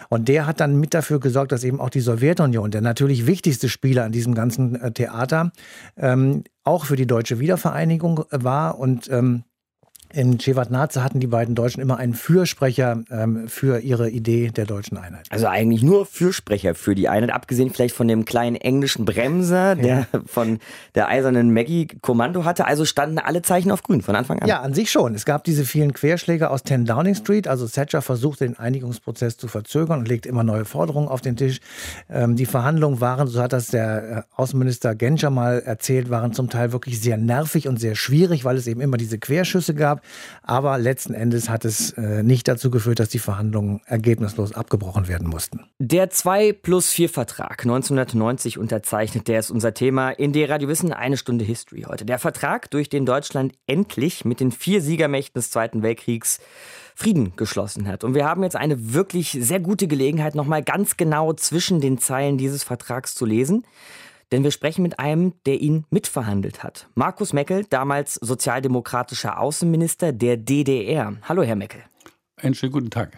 Und 0.10 0.28
der 0.28 0.48
hat 0.48 0.60
dann 0.60 0.80
mit 0.80 0.94
dafür 0.94 1.20
gesorgt, 1.20 1.52
dass 1.52 1.64
eben 1.64 1.80
auch 1.80 1.90
die 1.90 2.00
Sowjetunion, 2.00 2.69
der 2.72 2.82
natürlich 2.82 3.28
wichtigste 3.28 3.70
Spieler 3.70 4.06
an 4.06 4.12
diesem 4.12 4.34
ganzen 4.34 4.76
äh, 4.76 4.92
Theater, 4.92 5.52
ähm, 5.98 6.44
auch 6.64 6.86
für 6.86 6.96
die 6.96 7.08
deutsche 7.08 7.40
Wiedervereinigung 7.40 8.26
äh, 8.32 8.44
war. 8.44 8.80
Und 8.80 9.10
ähm, 9.10 9.44
in 10.12 10.40
Shevardnadze 10.40 11.04
hatten 11.04 11.20
die 11.20 11.28
beiden 11.28 11.56
Deutschen 11.56 11.82
immer 11.82 11.98
einen 11.98 12.14
Fürsprecher 12.14 13.04
ähm, 13.12 13.48
für 13.48 13.80
ihre 13.80 14.10
Idee 14.10 14.50
der 14.50 14.66
deutschen 14.66 14.98
Einheit. 14.98 15.28
Also 15.30 15.48
eigentlich 15.48 15.84
nur 15.84 16.06
Fürsprecher 16.06 16.74
für 16.76 16.96
die 16.96 17.08
Einheit, 17.08 17.32
abgesehen 17.32 17.70
vielleicht 17.70 17.96
von 17.96 18.08
dem 18.08 18.26
kleinen 18.26 18.56
englischen 18.56 19.06
Bremser, 19.06 19.76
der 19.76 20.08
von 20.26 20.60
der 20.96 21.10
eisernen 21.10 21.54
Maggie 21.54 21.88
Kommando 22.02 22.44
hatte. 22.44 22.66
Also 22.66 22.86
standen 22.86 23.20
alle 23.20 23.42
Zeichen 23.42 23.72
auf 23.72 23.84
grün 23.84 24.02
von 24.02 24.16
Anfang 24.16 24.40
an. 24.40 24.48
Ja, 24.48 24.62
an 24.62 24.74
sich 24.74 24.92
schon. 24.92 25.14
Es 25.14 25.26
gab 25.26 25.44
diese 25.44 25.64
vielen 25.64 25.94
Querschläge 25.94 26.50
aus 26.50 26.64
10 26.64 26.86
Downing 26.86 27.16
Street. 27.16 27.48
Also 27.48 27.68
Thatcher 27.68 28.02
versuchte 28.02 28.46
den 28.46 28.58
Einigungsprozess 28.58 29.38
zu 29.38 29.48
verzögern 29.48 30.00
und 30.00 30.08
legte 30.08 30.28
immer 30.28 30.44
neue 30.44 30.66
Forderungen 30.66 31.08
auf 31.08 31.22
den 31.22 31.36
Tisch. 31.36 31.60
Ähm, 32.10 32.36
die 32.36 32.46
Verhandlungen 32.46 33.00
waren, 33.02 33.28
so 33.28 33.42
hat 33.42 33.54
das 33.54 33.68
der 33.68 34.10
äh, 34.10 34.22
Außenminister 34.36 34.96
Genscher 34.96 35.30
mal 35.30 35.60
erzählt, 35.60 36.10
waren 36.10 36.34
zum 36.34 36.50
Teil 36.50 36.72
wirklich 36.72 37.00
sehr 37.00 37.18
nervig 37.18 37.68
und 37.68 37.80
sehr 37.80 37.96
schwierig, 37.96 38.44
weil 38.44 38.58
es 38.58 38.68
eben 38.68 38.82
immer 38.82 38.98
diese 38.98 39.20
Querschüsse 39.20 39.74
gab. 39.74 39.99
Aber 40.44 40.78
letzten 40.78 41.14
Endes 41.14 41.50
hat 41.50 41.66
es 41.66 41.92
äh, 41.92 42.24
nicht 42.24 42.48
dazu 42.48 42.70
geführt, 42.72 43.00
dass 43.00 43.10
die 43.10 43.20
Verhandlungen 43.20 43.82
ergebnislos 43.86 44.54
abgebrochen 44.54 45.08
werden 45.08 45.28
mussten. 45.28 45.66
Der 45.80 46.10
2 46.10 46.54
plus 46.54 46.92
4 46.92 47.10
Vertrag 47.10 47.62
1990 47.64 48.58
unterzeichnet, 48.58 49.28
der 49.28 49.40
ist 49.40 49.52
unser 49.52 49.74
Thema 49.74 50.12
in 50.12 50.34
der 50.34 50.50
Radio 50.50 50.68
Wissen 50.70 50.94
eine 50.94 51.18
Stunde 51.18 51.46
History 51.46 51.86
heute. 51.88 52.06
Der 52.06 52.20
Vertrag, 52.20 52.70
durch 52.72 52.90
den 52.90 53.06
Deutschland 53.06 53.54
endlich 53.68 54.26
mit 54.26 54.40
den 54.40 54.52
vier 54.52 54.82
Siegermächten 54.82 55.40
des 55.40 55.52
Zweiten 55.52 55.84
Weltkriegs 55.84 56.40
Frieden 57.00 57.34
geschlossen 57.38 57.88
hat. 57.88 58.04
Und 58.04 58.14
wir 58.14 58.26
haben 58.26 58.44
jetzt 58.44 58.58
eine 58.58 58.94
wirklich 58.94 59.38
sehr 59.40 59.62
gute 59.62 59.88
Gelegenheit, 59.88 60.36
nochmal 60.36 60.62
ganz 60.62 60.98
genau 60.98 61.32
zwischen 61.32 61.80
den 61.80 61.98
Zeilen 61.98 62.38
dieses 62.38 62.64
Vertrags 62.66 63.16
zu 63.16 63.26
lesen. 63.26 63.64
Denn 64.32 64.44
wir 64.44 64.52
sprechen 64.52 64.84
mit 64.84 65.00
einem, 65.00 65.34
der 65.46 65.60
ihn 65.60 65.86
mitverhandelt 65.90 66.64
hat. 66.64 66.88
Markus 66.96 67.34
Meckel, 67.34 67.66
damals 67.70 68.16
sozialdemokratischer 68.16 69.40
Außenminister 69.40 70.14
der 70.14 70.38
DDR. 70.38 71.18
Hallo, 71.28 71.42
Herr 71.42 71.56
Meckel. 71.56 71.82
Einen 72.38 72.54
schönen 72.54 72.72
guten 72.72 72.90
Tag. 72.90 73.18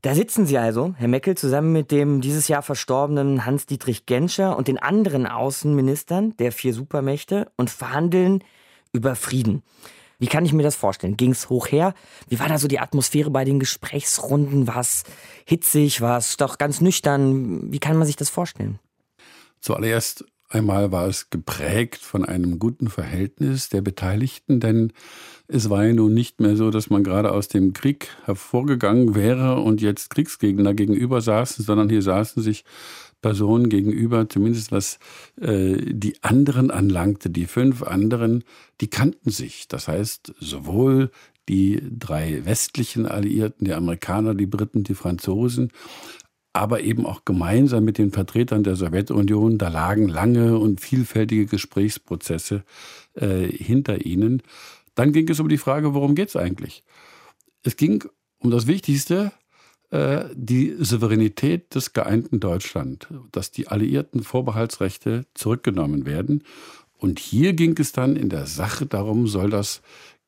Da 0.00 0.16
sitzen 0.16 0.46
Sie 0.46 0.58
also, 0.58 0.94
Herr 0.96 1.06
Meckel, 1.06 1.36
zusammen 1.36 1.72
mit 1.72 1.92
dem 1.92 2.20
dieses 2.20 2.48
Jahr 2.48 2.62
verstorbenen 2.62 3.46
Hans-Dietrich 3.46 4.04
Genscher 4.04 4.56
und 4.56 4.66
den 4.66 4.78
anderen 4.78 5.26
Außenministern 5.26 6.36
der 6.38 6.50
vier 6.50 6.74
Supermächte 6.74 7.52
und 7.56 7.70
verhandeln 7.70 8.42
über 8.92 9.14
Frieden. 9.14 9.62
Wie 10.18 10.26
kann 10.26 10.44
ich 10.44 10.52
mir 10.52 10.62
das 10.62 10.76
vorstellen? 10.76 11.16
Ging 11.16 11.32
es 11.32 11.50
hoch 11.50 11.68
her? 11.68 11.94
Wie 12.28 12.40
war 12.40 12.48
da 12.48 12.58
so 12.58 12.68
die 12.68 12.80
Atmosphäre 12.80 13.30
bei 13.30 13.44
den 13.44 13.60
Gesprächsrunden? 13.60 14.66
War 14.66 14.78
es 14.78 15.04
hitzig? 15.44 16.00
War 16.00 16.18
es 16.18 16.36
doch 16.36 16.58
ganz 16.58 16.80
nüchtern? 16.80 17.72
Wie 17.72 17.80
kann 17.80 17.96
man 17.96 18.06
sich 18.06 18.16
das 18.16 18.30
vorstellen? 18.30 18.78
Zuallererst 19.62 20.24
einmal 20.48 20.92
war 20.92 21.06
es 21.06 21.30
geprägt 21.30 21.98
von 21.98 22.24
einem 22.24 22.58
guten 22.58 22.88
Verhältnis 22.88 23.68
der 23.68 23.80
Beteiligten, 23.80 24.60
denn 24.60 24.92
es 25.48 25.70
war 25.70 25.84
ja 25.86 25.92
nun 25.92 26.12
nicht 26.12 26.40
mehr 26.40 26.56
so, 26.56 26.70
dass 26.70 26.90
man 26.90 27.04
gerade 27.04 27.32
aus 27.32 27.48
dem 27.48 27.72
Krieg 27.72 28.08
hervorgegangen 28.24 29.14
wäre 29.14 29.60
und 29.60 29.80
jetzt 29.80 30.10
Kriegsgegner 30.10 30.74
gegenüber 30.74 31.20
saßen, 31.20 31.64
sondern 31.64 31.88
hier 31.88 32.02
saßen 32.02 32.42
sich 32.42 32.64
Personen 33.22 33.68
gegenüber, 33.68 34.28
zumindest 34.28 34.72
was 34.72 34.98
äh, 35.40 35.76
die 35.78 36.14
anderen 36.22 36.72
anlangte, 36.72 37.30
die 37.30 37.46
fünf 37.46 37.84
anderen, 37.84 38.42
die 38.80 38.88
kannten 38.88 39.30
sich. 39.30 39.68
Das 39.68 39.86
heißt, 39.86 40.34
sowohl 40.40 41.12
die 41.48 41.80
drei 41.90 42.44
westlichen 42.44 43.06
Alliierten, 43.06 43.64
die 43.64 43.74
Amerikaner, 43.74 44.34
die 44.34 44.46
Briten, 44.46 44.82
die 44.84 44.94
Franzosen, 44.94 45.70
aber 46.52 46.80
eben 46.82 47.06
auch 47.06 47.24
gemeinsam 47.24 47.84
mit 47.84 47.98
den 47.98 48.12
Vertretern 48.12 48.62
der 48.62 48.76
Sowjetunion. 48.76 49.58
Da 49.58 49.68
lagen 49.68 50.08
lange 50.08 50.58
und 50.58 50.80
vielfältige 50.80 51.46
Gesprächsprozesse 51.46 52.64
äh, 53.14 53.46
hinter 53.46 54.04
ihnen. 54.04 54.42
Dann 54.94 55.12
ging 55.12 55.28
es 55.28 55.40
um 55.40 55.48
die 55.48 55.58
Frage, 55.58 55.94
worum 55.94 56.14
geht 56.14 56.28
es 56.28 56.36
eigentlich? 56.36 56.84
Es 57.62 57.76
ging 57.76 58.04
um 58.38 58.50
das 58.50 58.66
Wichtigste, 58.66 59.32
äh, 59.90 60.24
die 60.34 60.74
Souveränität 60.78 61.74
des 61.74 61.92
geeinten 61.92 62.40
Deutschland, 62.40 63.08
dass 63.30 63.50
die 63.50 63.68
alliierten 63.68 64.22
Vorbehaltsrechte 64.22 65.26
zurückgenommen 65.34 66.04
werden. 66.04 66.44
Und 66.98 67.18
hier 67.18 67.54
ging 67.54 67.76
es 67.78 67.92
dann 67.92 68.16
in 68.16 68.28
der 68.28 68.46
Sache 68.46 68.86
darum, 68.86 69.26
soll 69.26 69.50
das 69.50 69.80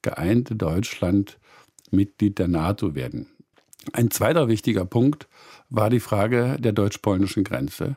geeinte 0.02 0.56
Deutschland 0.56 1.38
Mitglied 1.90 2.38
der 2.38 2.48
NATO 2.48 2.94
werden. 2.94 3.26
Ein 3.92 4.10
zweiter 4.10 4.48
wichtiger 4.48 4.84
Punkt 4.84 5.28
war 5.68 5.90
die 5.90 6.00
Frage 6.00 6.56
der 6.58 6.72
deutsch-polnischen 6.72 7.44
Grenze. 7.44 7.96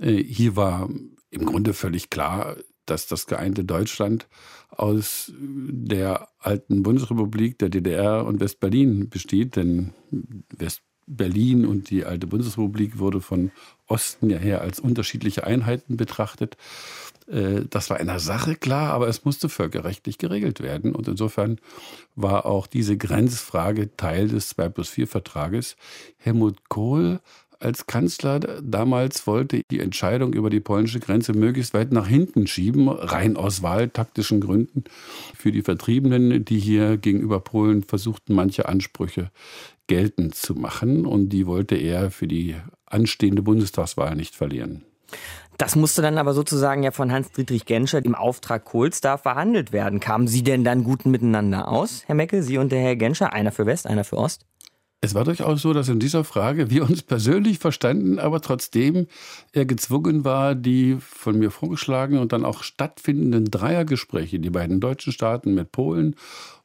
Äh, 0.00 0.22
hier 0.22 0.56
war 0.56 0.88
im 1.30 1.44
Grunde 1.44 1.72
völlig 1.72 2.10
klar, 2.10 2.56
dass 2.86 3.08
das 3.08 3.26
geeinte 3.26 3.64
Deutschland 3.64 4.28
aus 4.68 5.32
der 5.38 6.28
alten 6.38 6.82
Bundesrepublik, 6.82 7.58
der 7.58 7.68
DDR 7.68 8.24
und 8.24 8.40
Westberlin 8.40 9.08
besteht, 9.08 9.56
denn 9.56 9.92
Westberlin 11.06 11.66
und 11.66 11.90
die 11.90 12.04
alte 12.04 12.26
Bundesrepublik 12.26 12.98
wurde 12.98 13.20
von 13.20 13.50
Osten 13.86 14.30
ja 14.30 14.38
her 14.38 14.60
als 14.60 14.80
unterschiedliche 14.80 15.44
Einheiten 15.44 15.96
betrachtet. 15.96 16.56
Äh, 17.28 17.62
das 17.70 17.90
war 17.90 17.98
einer 17.98 18.18
Sache 18.18 18.56
klar, 18.56 18.92
aber 18.92 19.08
es 19.08 19.24
musste 19.24 19.48
völkerrechtlich 19.48 20.18
geregelt 20.18 20.60
werden. 20.60 20.94
Und 20.94 21.08
insofern 21.08 21.58
war 22.14 22.46
auch 22.46 22.66
diese 22.66 22.96
Grenzfrage 22.96 23.96
Teil 23.96 24.28
des 24.28 24.48
2 24.50 24.68
plus 24.68 24.88
4 24.88 25.06
Vertrages. 25.06 25.76
Helmut 26.18 26.68
Kohl 26.68 27.20
als 27.58 27.86
Kanzler 27.86 28.38
damals 28.62 29.26
wollte 29.26 29.62
die 29.70 29.80
Entscheidung 29.80 30.34
über 30.34 30.50
die 30.50 30.60
polnische 30.60 31.00
Grenze 31.00 31.32
möglichst 31.32 31.72
weit 31.72 31.90
nach 31.90 32.06
hinten 32.06 32.46
schieben, 32.46 32.90
rein 32.90 33.38
aus 33.38 33.62
wahltaktischen 33.62 34.42
Gründen 34.42 34.84
für 35.34 35.52
die 35.52 35.62
Vertriebenen, 35.62 36.44
die 36.44 36.58
hier 36.58 36.98
gegenüber 36.98 37.40
Polen 37.40 37.82
versuchten, 37.82 38.34
manche 38.34 38.68
Ansprüche 38.68 39.30
geltend 39.86 40.34
zu 40.34 40.54
machen. 40.54 41.06
Und 41.06 41.30
die 41.30 41.46
wollte 41.46 41.76
er 41.76 42.10
für 42.10 42.26
die 42.26 42.56
anstehende 42.86 43.42
Bundestagswahl 43.42 44.14
nicht 44.16 44.34
verlieren. 44.34 44.84
Das 45.58 45.74
musste 45.74 46.02
dann 46.02 46.18
aber 46.18 46.34
sozusagen 46.34 46.82
ja 46.82 46.90
von 46.90 47.10
Hans-Dietrich 47.10 47.64
Genscher 47.64 48.04
im 48.04 48.14
Auftrag 48.14 48.64
Kohls 48.64 49.00
da 49.00 49.16
verhandelt 49.16 49.72
werden. 49.72 50.00
Kamen 50.00 50.28
Sie 50.28 50.42
denn 50.42 50.64
dann 50.64 50.84
gut 50.84 51.06
miteinander 51.06 51.68
aus, 51.68 52.02
Herr 52.06 52.14
Meckel, 52.14 52.42
Sie 52.42 52.58
und 52.58 52.72
der 52.72 52.80
Herr 52.80 52.96
Genscher? 52.96 53.32
Einer 53.32 53.52
für 53.52 53.64
West, 53.64 53.86
einer 53.86 54.04
für 54.04 54.18
Ost? 54.18 54.44
Es 55.02 55.14
war 55.14 55.24
durchaus 55.24 55.62
so, 55.62 55.72
dass 55.72 55.88
in 55.88 56.00
dieser 56.00 56.24
Frage 56.24 56.70
wir 56.70 56.82
uns 56.82 57.02
persönlich 57.02 57.58
verstanden, 57.58 58.18
aber 58.18 58.40
trotzdem 58.40 59.06
er 59.52 59.66
gezwungen 59.66 60.24
war, 60.24 60.54
die 60.54 60.96
von 60.98 61.38
mir 61.38 61.50
vorgeschlagenen 61.50 62.20
und 62.20 62.32
dann 62.32 62.44
auch 62.44 62.62
stattfindenden 62.62 63.44
Dreiergespräche, 63.44 64.40
die 64.40 64.50
beiden 64.50 64.80
deutschen 64.80 65.12
Staaten 65.12 65.54
mit 65.54 65.70
Polen 65.70 66.16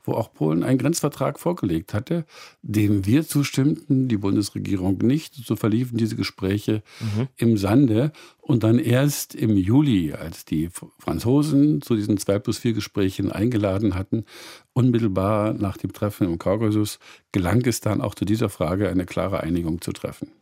wo 0.04 0.14
auch 0.14 0.34
Polen 0.34 0.64
einen 0.64 0.78
Grenzvertrag 0.78 1.40
vorgelegt 1.40 1.94
hatte, 1.94 2.26
dem 2.62 3.06
wir 3.06 3.28
zustimmten, 3.28 4.08
die 4.08 4.18
Bundesregierung 4.18 4.98
nicht. 5.00 5.36
So 5.36 5.56
verliefen 5.56 5.98
diese 5.98 6.16
Gespräche 6.16 6.84
mhm. 7.00 7.28
im 7.38 7.58
Sande. 7.58 8.12
Und 8.52 8.64
dann 8.64 8.80
erst 8.80 9.34
im 9.34 9.56
Juli, 9.56 10.12
als 10.12 10.44
die 10.44 10.70
Franzosen 11.00 11.82
zu 11.82 11.96
diesen 11.96 12.18
2 12.18 12.40
plus 12.40 12.58
4 12.58 12.74
Gesprächen 12.74 13.32
eingeladen 13.32 13.96
hatten, 13.96 14.26
unmittelbar 14.74 15.54
nach 15.54 15.78
dem 15.78 15.94
Treffen 15.94 16.28
im 16.28 16.38
Kaukasus, 16.38 17.00
gelang 17.32 17.66
es 17.66 17.80
dann 17.80 18.02
auch 18.02 18.14
zu 18.14 18.26
dieser 18.26 18.50
Frage 18.50 18.90
eine 18.90 19.06
klare 19.06 19.40
Einigung 19.40 19.80
zu 19.80 19.94
treffen. 19.94 20.34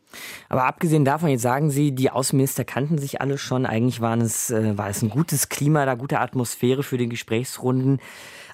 Aber 0.48 0.64
abgesehen 0.64 1.04
davon, 1.04 1.28
jetzt 1.28 1.42
sagen 1.42 1.70
Sie, 1.70 1.92
die 1.92 2.10
Außenminister 2.10 2.64
kannten 2.64 2.98
sich 2.98 3.20
alle 3.20 3.38
schon. 3.38 3.64
Eigentlich 3.64 4.00
waren 4.00 4.22
es, 4.22 4.50
äh, 4.50 4.76
war 4.76 4.88
es 4.88 5.02
ein 5.02 5.10
gutes 5.10 5.48
Klima, 5.48 5.86
da 5.86 5.94
gute 5.94 6.18
Atmosphäre 6.18 6.82
für 6.82 6.98
die 6.98 7.08
Gesprächsrunden. 7.08 8.00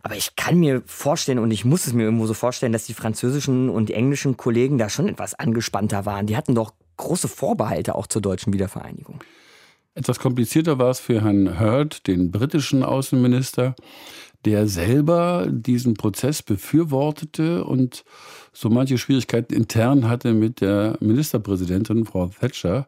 Aber 0.03 0.17
ich 0.17 0.37
kann 0.37 0.59
mir 0.59 0.83
vorstellen, 0.85 1.39
und 1.39 1.51
ich 1.51 1.65
muss 1.65 1.87
es 1.87 1.95
mir 1.95 2.03
irgendwo 2.03 2.27
so 2.27 2.35
vorstellen, 2.35 2.75
dass 2.75 2.85
die 2.85 2.93
französischen 2.93 3.71
und 3.71 3.91
englischen 3.91 4.37
Kollegen 4.37 4.77
da 4.77 4.91
schon 4.91 5.09
etwas 5.09 5.33
angespannter 5.33 6.05
waren. 6.05 6.27
Die 6.27 6.37
hatten 6.37 6.55
doch 6.55 6.75
große 6.99 7.29
Vorbehalte 7.29 7.95
auch 7.95 8.07
zur 8.07 8.21
deutschen 8.21 8.53
Wiedervereinigung. 8.53 9.21
Etwas 9.97 10.19
komplizierter 10.19 10.79
war 10.79 10.91
es 10.91 11.01
für 11.01 11.25
Herrn 11.25 11.59
Hurd, 11.59 12.07
den 12.07 12.31
britischen 12.31 12.83
Außenminister, 12.83 13.75
der 14.45 14.69
selber 14.69 15.49
diesen 15.51 15.95
Prozess 15.95 16.43
befürwortete 16.43 17.65
und 17.65 18.05
so 18.53 18.69
manche 18.69 18.99
Schwierigkeiten 18.99 19.55
intern 19.55 20.07
hatte 20.07 20.35
mit 20.35 20.61
der 20.61 20.99
Ministerpräsidentin 21.01 22.05
Frau 22.05 22.27
Thatcher, 22.27 22.87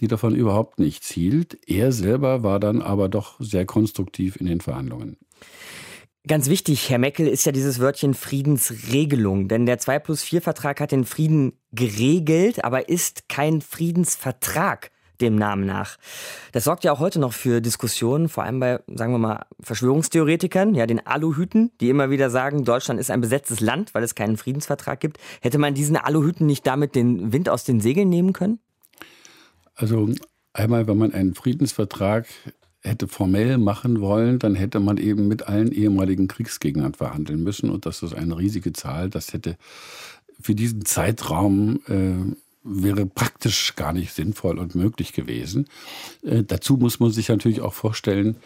die 0.00 0.08
davon 0.08 0.34
überhaupt 0.34 0.78
nichts 0.78 1.10
hielt. 1.10 1.58
Er 1.68 1.92
selber 1.92 2.42
war 2.42 2.58
dann 2.58 2.80
aber 2.80 3.10
doch 3.10 3.38
sehr 3.38 3.66
konstruktiv 3.66 4.36
in 4.36 4.46
den 4.46 4.62
Verhandlungen. 4.62 5.18
Ganz 6.26 6.48
wichtig, 6.48 6.88
Herr 6.88 6.98
Meckel, 6.98 7.28
ist 7.28 7.44
ja 7.44 7.52
dieses 7.52 7.80
Wörtchen 7.80 8.14
Friedensregelung. 8.14 9.48
Denn 9.48 9.66
der 9.66 9.78
2 9.78 9.98
plus 9.98 10.22
4 10.22 10.40
Vertrag 10.40 10.80
hat 10.80 10.90
den 10.90 11.04
Frieden 11.04 11.52
geregelt, 11.72 12.64
aber 12.64 12.88
ist 12.88 13.28
kein 13.28 13.60
Friedensvertrag 13.60 14.90
dem 15.20 15.36
Namen 15.36 15.66
nach. 15.66 15.96
Das 16.52 16.64
sorgt 16.64 16.84
ja 16.84 16.92
auch 16.92 16.98
heute 16.98 17.18
noch 17.18 17.32
für 17.32 17.60
Diskussionen, 17.60 18.28
vor 18.28 18.44
allem 18.44 18.60
bei, 18.60 18.80
sagen 18.86 19.12
wir 19.12 19.18
mal, 19.18 19.46
Verschwörungstheoretikern, 19.60 20.74
ja, 20.74 20.86
den 20.86 21.06
Aluhüten, 21.06 21.70
die 21.80 21.88
immer 21.90 22.10
wieder 22.10 22.30
sagen, 22.30 22.64
Deutschland 22.64 23.00
ist 23.00 23.10
ein 23.10 23.20
besetztes 23.20 23.60
Land, 23.60 23.94
weil 23.94 24.02
es 24.02 24.14
keinen 24.14 24.36
Friedensvertrag 24.36 25.00
gibt. 25.00 25.18
Hätte 25.40 25.58
man 25.58 25.74
diesen 25.74 25.96
Aluhüten 25.96 26.46
nicht 26.46 26.66
damit 26.66 26.94
den 26.94 27.32
Wind 27.32 27.48
aus 27.48 27.64
den 27.64 27.80
Segeln 27.80 28.08
nehmen 28.08 28.32
können? 28.32 28.58
Also 29.74 30.08
einmal, 30.52 30.86
wenn 30.86 30.98
man 30.98 31.12
einen 31.12 31.34
Friedensvertrag 31.34 32.26
hätte 32.80 33.08
formell 33.08 33.58
machen 33.58 34.00
wollen, 34.00 34.38
dann 34.38 34.54
hätte 34.54 34.80
man 34.80 34.96
eben 34.96 35.28
mit 35.28 35.48
allen 35.48 35.72
ehemaligen 35.72 36.28
Kriegsgegnern 36.28 36.94
verhandeln 36.94 37.42
müssen. 37.42 37.68
Und 37.68 37.84
das 37.84 38.02
ist 38.02 38.14
eine 38.14 38.38
riesige 38.38 38.72
Zahl. 38.72 39.10
Das 39.10 39.32
hätte 39.32 39.56
für 40.40 40.54
diesen 40.54 40.84
Zeitraum 40.84 41.80
äh, 41.88 42.36
wäre 42.66 43.06
praktisch 43.06 43.76
gar 43.76 43.92
nicht 43.92 44.12
sinnvoll 44.12 44.58
und 44.58 44.74
möglich 44.74 45.12
gewesen. 45.12 45.66
Äh, 46.22 46.42
dazu 46.44 46.76
muss 46.76 47.00
man 47.00 47.10
sich 47.10 47.28
natürlich 47.28 47.60
auch 47.60 47.74
vorstellen, 47.74 48.36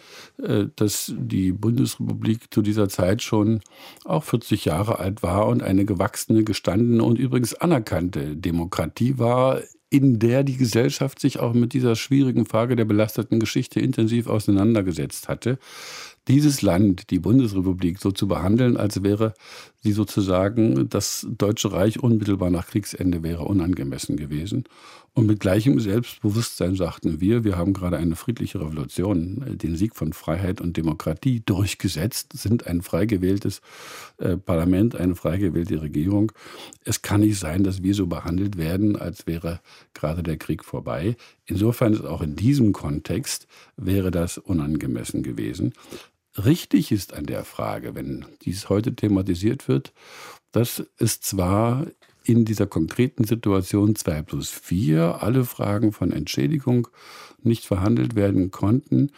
äh, 0.41 0.65
dass 0.75 1.13
die 1.17 1.51
Bundesrepublik 1.51 2.53
zu 2.53 2.61
dieser 2.61 2.87
Zeit 2.87 3.21
schon 3.21 3.61
auch 4.05 4.23
40 4.23 4.65
Jahre 4.65 4.99
alt 4.99 5.23
war 5.23 5.47
und 5.47 5.63
eine 5.63 5.85
gewachsene, 5.85 6.43
gestandene 6.43 7.03
und 7.03 7.17
übrigens 7.19 7.53
anerkannte 7.53 8.37
Demokratie 8.37 9.17
war, 9.17 9.61
in 9.89 10.19
der 10.19 10.43
die 10.43 10.55
Gesellschaft 10.55 11.19
sich 11.19 11.39
auch 11.39 11.53
mit 11.53 11.73
dieser 11.73 11.97
schwierigen 11.97 12.45
Frage 12.45 12.77
der 12.77 12.85
belasteten 12.85 13.41
Geschichte 13.41 13.81
intensiv 13.81 14.27
auseinandergesetzt 14.27 15.27
hatte 15.27 15.59
dieses 16.27 16.61
Land, 16.61 17.09
die 17.09 17.19
Bundesrepublik, 17.19 17.99
so 17.99 18.11
zu 18.11 18.27
behandeln, 18.27 18.77
als 18.77 19.03
wäre 19.03 19.33
sie 19.79 19.91
sozusagen 19.91 20.87
das 20.89 21.27
Deutsche 21.29 21.71
Reich 21.71 21.99
unmittelbar 21.99 22.51
nach 22.51 22.67
Kriegsende 22.67 23.23
wäre 23.23 23.43
unangemessen 23.45 24.17
gewesen. 24.17 24.65
Und 25.13 25.25
mit 25.25 25.41
gleichem 25.41 25.77
Selbstbewusstsein 25.79 26.75
sagten 26.75 27.19
wir, 27.19 27.43
wir 27.43 27.57
haben 27.57 27.73
gerade 27.73 27.97
eine 27.97 28.15
friedliche 28.15 28.61
Revolution, 28.61 29.43
äh, 29.45 29.57
den 29.57 29.75
Sieg 29.75 29.95
von 29.95 30.13
Freiheit 30.13 30.61
und 30.61 30.77
Demokratie 30.77 31.41
durchgesetzt, 31.45 32.31
sind 32.33 32.65
ein 32.65 32.81
frei 32.81 33.05
gewähltes 33.05 33.61
äh, 34.19 34.37
Parlament, 34.37 34.95
eine 34.95 35.15
frei 35.15 35.37
gewählte 35.37 35.81
Regierung. 35.81 36.31
Es 36.85 37.01
kann 37.01 37.21
nicht 37.21 37.39
sein, 37.39 37.63
dass 37.63 37.83
wir 37.83 37.93
so 37.93 38.07
behandelt 38.07 38.57
werden, 38.57 38.95
als 38.95 39.27
wäre 39.27 39.59
gerade 39.93 40.23
der 40.23 40.37
Krieg 40.37 40.63
vorbei. 40.63 41.17
Insofern 41.51 41.91
ist 41.91 42.05
auch 42.05 42.21
in 42.21 42.37
diesem 42.37 42.71
Kontext 42.71 43.45
wäre 43.75 44.09
das 44.09 44.37
unangemessen 44.37 45.21
gewesen. 45.21 45.73
Richtig 46.37 46.93
ist 46.93 47.13
an 47.13 47.25
der 47.25 47.43
Frage, 47.43 47.93
wenn 47.93 48.25
dies 48.43 48.69
heute 48.69 48.95
thematisiert 48.95 49.67
wird, 49.67 49.91
dass 50.53 50.81
es 50.97 51.19
zwar 51.19 51.87
in 52.23 52.45
dieser 52.45 52.67
konkreten 52.67 53.25
Situation 53.25 53.95
2 53.95 54.21
plus 54.21 54.49
4 54.49 55.21
alle 55.21 55.43
Fragen 55.43 55.91
von 55.91 56.13
Entschädigung 56.13 56.87
nicht 57.43 57.65
verhandelt 57.65 58.15
werden 58.15 58.51
konnten, 58.51 59.11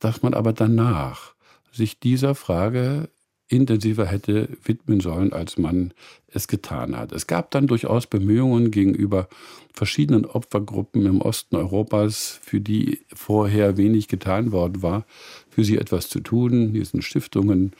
dass 0.00 0.22
man 0.22 0.34
aber 0.34 0.52
danach 0.52 1.34
sich 1.70 2.00
dieser 2.00 2.34
Frage 2.34 3.10
intensiver 3.46 4.06
hätte 4.06 4.48
widmen 4.64 4.98
sollen, 4.98 5.32
als 5.32 5.56
man 5.56 5.94
es 6.36 6.48
getan 6.48 6.96
hat. 6.96 7.12
Es 7.12 7.26
gab 7.26 7.50
dann 7.50 7.66
durchaus 7.66 8.06
Bemühungen 8.06 8.70
gegenüber 8.70 9.28
verschiedenen 9.72 10.24
Opfergruppen 10.24 11.04
im 11.06 11.20
Osten 11.20 11.56
Europas, 11.56 12.38
für 12.42 12.60
die 12.60 13.00
vorher 13.14 13.76
wenig 13.76 14.08
getan 14.08 14.52
worden 14.52 14.82
war, 14.82 15.04
für 15.50 15.64
sie 15.64 15.78
etwas 15.78 16.08
zu 16.08 16.20
tun. 16.20 16.70
Hier 16.72 16.84
sind 16.84 17.02
Stiftungen 17.02 17.72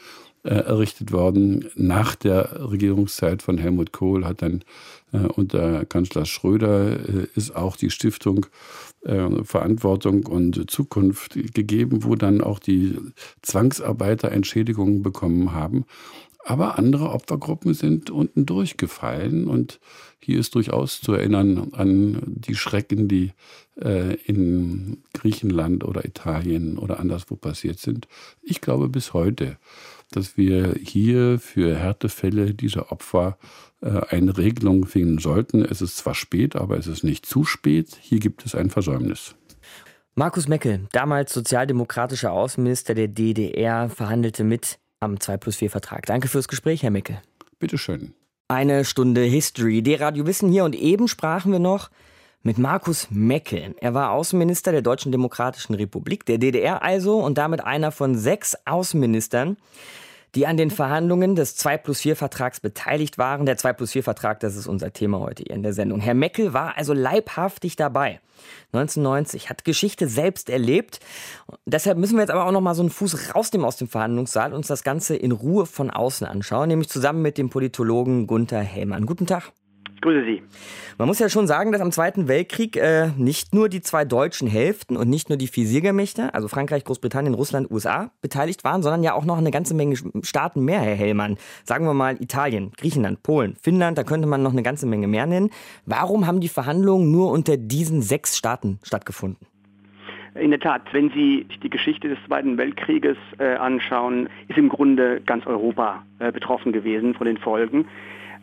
äh, 0.47 0.51
errichtet 0.51 1.12
worden. 1.12 1.69
Nach 1.75 2.14
der 2.14 2.71
Regierungszeit 2.71 3.42
von 3.42 3.59
Helmut 3.59 3.92
Kohl 3.92 4.25
hat 4.25 4.42
dann 4.42 4.62
äh, 5.12 5.19
unter 5.19 5.85
Kanzler 5.85 6.25
Schröder 6.25 7.01
äh, 7.01 7.27
ist 7.35 7.57
auch 7.57 7.77
die 7.77 7.90
Stiftung 7.90 8.47
äh, 9.05 9.42
Verantwortung 9.42 10.27
und 10.27 10.71
Zukunft 10.71 11.35
gegeben, 11.55 12.05
wo 12.05 12.14
dann 12.14 12.40
auch 12.42 12.59
die 12.59 12.97
Zwangsarbeiter 13.42 14.31
Entschädigungen 14.31 15.03
bekommen 15.03 15.53
haben. 15.53 15.85
Aber 16.48 16.78
andere 16.78 17.11
Opfergruppen 17.11 17.74
sind 17.74 18.09
unten 18.11 18.46
durchgefallen 18.46 19.48
und 19.48 19.80
hier 20.20 20.38
ist 20.38 20.54
durchaus 20.54 21.00
zu 21.00 21.12
erinnern 21.12 21.72
an 21.72 22.22
die 22.24 22.54
Schrecken, 22.54 23.09
die 23.09 23.32
äh, 23.80 24.14
in 24.14 25.02
Griechenland 25.12 25.82
oder 25.82 26.04
Italien 26.04 26.78
oder 26.78 27.00
anderswo 27.00 27.35
passiert 27.35 27.80
sind. 27.80 28.06
Ich 28.42 28.61
glaube 28.61 28.88
bis 28.88 29.12
heute 29.12 29.59
dass 30.11 30.37
wir 30.37 30.74
hier 30.80 31.38
für 31.38 31.76
Härtefälle 31.76 32.54
dieser 32.54 32.92
Opfer 32.92 33.38
äh, 33.80 34.00
eine 34.09 34.37
Regelung 34.37 34.87
finden 34.87 35.18
sollten. 35.18 35.64
Es 35.64 35.82
ist 35.82 35.96
zwar 35.96 36.14
spät, 36.14 36.56
aber 36.56 36.78
es 36.78 36.87
ist 36.87 37.04
nicht 37.04 37.26
zu 37.26 37.44
spät. 37.44 37.96
Hier 38.00 38.20
gibt 38.20 38.44
es 38.46 38.54
ein 38.54 38.70
Versäumnis. 38.70 39.35
Markus 40.14 40.48
Meckel, 40.48 40.87
damals 40.92 41.35
sozialdemokratischer 41.35 42.32
Außenminister 42.32 42.94
der 42.94 43.09
DDR, 43.09 43.90
verhandelte 43.90 44.44
mit 44.44 44.78
am 45.00 45.20
2 45.20 45.37
plus 45.37 45.56
4 45.56 45.70
Vertrag. 45.70 46.06
Danke 46.06 46.28
fürs 46.28 46.48
Gespräch, 46.48 46.82
Herr 46.82 46.90
Meckel. 46.90 47.20
Bitteschön. 47.59 48.14
Eine 48.48 48.85
Stunde 48.85 49.22
History. 49.22 49.82
D-Radio 49.82 50.26
Wissen 50.26 50.50
hier 50.50 50.64
und 50.64 50.74
eben 50.74 51.09
sprachen 51.09 51.52
wir 51.52 51.59
noch 51.59 51.90
mit 52.42 52.59
Markus 52.59 53.09
Meckel. 53.11 53.74
Er 53.80 53.92
war 53.92 54.12
Außenminister 54.12 54.70
der 54.70 54.82
Deutschen 54.82 55.11
Demokratischen 55.11 55.74
Republik, 55.74 56.24
der 56.26 56.38
DDR 56.38 56.82
also, 56.82 57.18
und 57.18 57.38
damit 57.38 57.64
einer 57.64 57.90
von 57.90 58.16
sechs 58.16 58.56
Außenministern, 58.64 59.56
die 60.37 60.46
an 60.46 60.59
den 60.59 60.70
Verhandlungen 60.70 61.35
des 61.35 61.57
2 61.57 61.79
plus 61.79 62.01
4 62.01 62.14
Vertrags 62.14 62.61
beteiligt 62.61 63.16
waren. 63.16 63.46
Der 63.46 63.57
2 63.57 63.72
plus 63.72 63.92
4 63.92 64.03
Vertrag, 64.03 64.38
das 64.40 64.55
ist 64.55 64.66
unser 64.66 64.92
Thema 64.92 65.18
heute 65.18 65.42
hier 65.44 65.57
in 65.57 65.62
der 65.62 65.72
Sendung. 65.72 66.01
Herr 66.01 66.14
Meckel 66.14 66.53
war 66.53 66.77
also 66.77 66.92
leibhaftig 66.92 67.77
dabei. 67.77 68.20
1990 68.72 69.49
hat 69.49 69.64
Geschichte 69.64 70.09
selbst 70.09 70.51
erlebt. 70.51 71.01
Deshalb 71.64 71.96
müssen 71.96 72.16
wir 72.16 72.20
jetzt 72.20 72.31
aber 72.31 72.44
auch 72.44 72.53
noch 72.53 72.61
mal 72.61 72.75
so 72.75 72.83
einen 72.83 72.90
Fuß 72.90 73.35
rausnehmen 73.35 73.66
aus 73.66 73.79
dem 73.79 73.88
Verhandlungssaal 73.88 74.51
und 74.51 74.59
uns 74.59 74.66
das 74.66 74.85
Ganze 74.85 75.16
in 75.16 75.33
Ruhe 75.33 75.64
von 75.64 75.90
außen 75.90 76.27
anschauen, 76.27 76.68
nämlich 76.68 76.90
zusammen 76.90 77.22
mit 77.22 77.38
dem 77.38 77.49
Politologen 77.49 78.27
Gunther 78.27 78.61
Hellmann. 78.61 79.07
Guten 79.07 79.27
Tag. 79.27 79.53
Grüße 80.07 80.25
Sie. 80.25 80.40
Man 80.99 81.09
muss 81.09 81.19
ja 81.19 81.29
schon 81.29 81.49
sagen, 81.49 81.73
dass 81.73 81.81
am 81.81 81.90
Zweiten 81.90 82.29
Weltkrieg 82.29 82.77
äh, 82.77 83.09
nicht 83.16 83.53
nur 83.53 83.69
die 83.69 83.81
zwei 83.81 84.05
deutschen 84.05 84.47
Hälften 84.47 84.97
und 84.97 85.11
nicht 85.11 85.31
nur 85.31 85.37
die 85.37 85.49
vier 85.49 85.66
Siegermächte, 85.66 86.33
also 86.33 86.47
Frankreich, 86.47 86.85
Großbritannien, 86.85 87.35
Russland, 87.35 87.73
USA, 87.73 88.12
beteiligt 88.23 88.62
waren, 88.62 88.85
sondern 88.85 89.03
ja 89.03 89.14
auch 89.14 89.25
noch 89.25 89.37
eine 89.37 89.51
ganze 89.51 89.75
Menge 89.75 89.97
Staaten 90.23 90.64
mehr, 90.64 90.79
Herr 90.79 90.95
Hellmann. 90.95 91.38
Sagen 91.64 91.87
wir 91.87 91.92
mal 91.92 92.23
Italien, 92.23 92.71
Griechenland, 92.77 93.25
Polen, 93.25 93.57
Finnland, 93.61 93.99
da 93.99 94.05
könnte 94.05 94.29
man 94.29 94.45
noch 94.45 94.53
eine 94.53 94.62
ganze 94.62 94.87
Menge 94.87 95.09
mehr 95.09 95.27
nennen. 95.27 95.51
Warum 95.87 96.29
haben 96.29 96.38
die 96.38 96.47
Verhandlungen 96.47 97.11
nur 97.11 97.33
unter 97.33 97.57
diesen 97.57 98.01
sechs 98.01 98.38
Staaten 98.38 98.79
stattgefunden? 98.85 99.49
In 100.37 100.51
der 100.51 100.61
Tat, 100.61 100.83
wenn 100.92 101.11
Sie 101.11 101.47
sich 101.49 101.59
die 101.59 101.71
Geschichte 101.71 102.09
des 102.09 102.19
Zweiten 102.29 102.59
Weltkrieges 102.59 103.16
äh, 103.38 103.57
anschauen, 103.57 104.29
ist 104.47 104.57
im 104.57 104.69
Grunde 104.69 105.21
ganz 105.27 105.49
Europa 105.49 106.05
äh, 106.21 106.31
betroffen 106.31 106.71
gewesen 106.71 107.14
von 107.14 107.27
den 107.27 107.38
Folgen. 107.38 107.87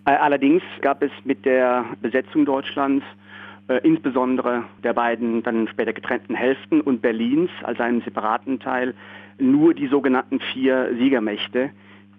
Äh, 0.06 0.12
allerdings 0.12 0.64
gab 0.82 1.02
es 1.02 1.12
mit 1.24 1.46
der 1.46 1.86
Besetzung 2.02 2.46
Deutschlands 2.46 3.06
äh, 3.68 3.80
insbesondere 3.84 4.66
der 4.84 4.94
beiden 4.94 5.42
dann 5.44 5.68
später 5.70 5.94
getrennten 5.94 6.36
Hälften 6.36 6.82
und 6.82 7.02
Berlins 7.02 7.50
als 7.64 7.80
einem 7.80 8.02
separaten 8.02 8.60
Teil 8.60 8.94
nur 9.40 9.74
die 9.74 9.88
sogenannten 9.88 10.40
vier 10.40 10.90
Siegermächte, 10.98 11.70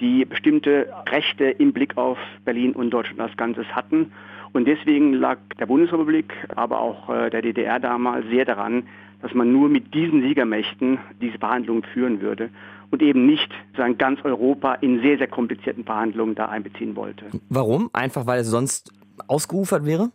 die 0.00 0.24
bestimmte 0.24 0.92
Rechte 1.08 1.44
im 1.44 1.72
Blick 1.72 1.96
auf 1.96 2.18
Berlin 2.44 2.72
und 2.72 2.90
Deutschland 2.90 3.20
als 3.20 3.36
Ganzes 3.36 3.66
hatten. 3.74 4.12
Und 4.52 4.66
deswegen 4.66 5.12
lag 5.12 5.38
der 5.58 5.66
Bundesrepublik, 5.66 6.32
aber 6.54 6.80
auch 6.80 7.10
äh, 7.10 7.28
der 7.28 7.42
DDR 7.42 7.78
damals 7.78 8.26
sehr 8.28 8.44
daran, 8.44 8.84
dass 9.24 9.32
man 9.32 9.50
nur 9.50 9.70
mit 9.70 9.94
diesen 9.94 10.20
Siegermächten 10.20 10.98
diese 11.22 11.38
Verhandlungen 11.38 11.82
führen 11.82 12.20
würde 12.20 12.50
und 12.90 13.00
eben 13.00 13.24
nicht 13.24 13.50
sagen, 13.74 13.96
ganz 13.96 14.22
Europa 14.22 14.74
in 14.74 15.00
sehr, 15.00 15.16
sehr 15.16 15.28
komplizierten 15.28 15.82
Verhandlungen 15.82 16.34
da 16.34 16.50
einbeziehen 16.50 16.94
wollte. 16.94 17.24
Warum? 17.48 17.88
Einfach 17.94 18.26
weil 18.26 18.40
es 18.40 18.48
sonst 18.48 18.92
ausgeufert 19.26 19.86
wäre? 19.86 20.10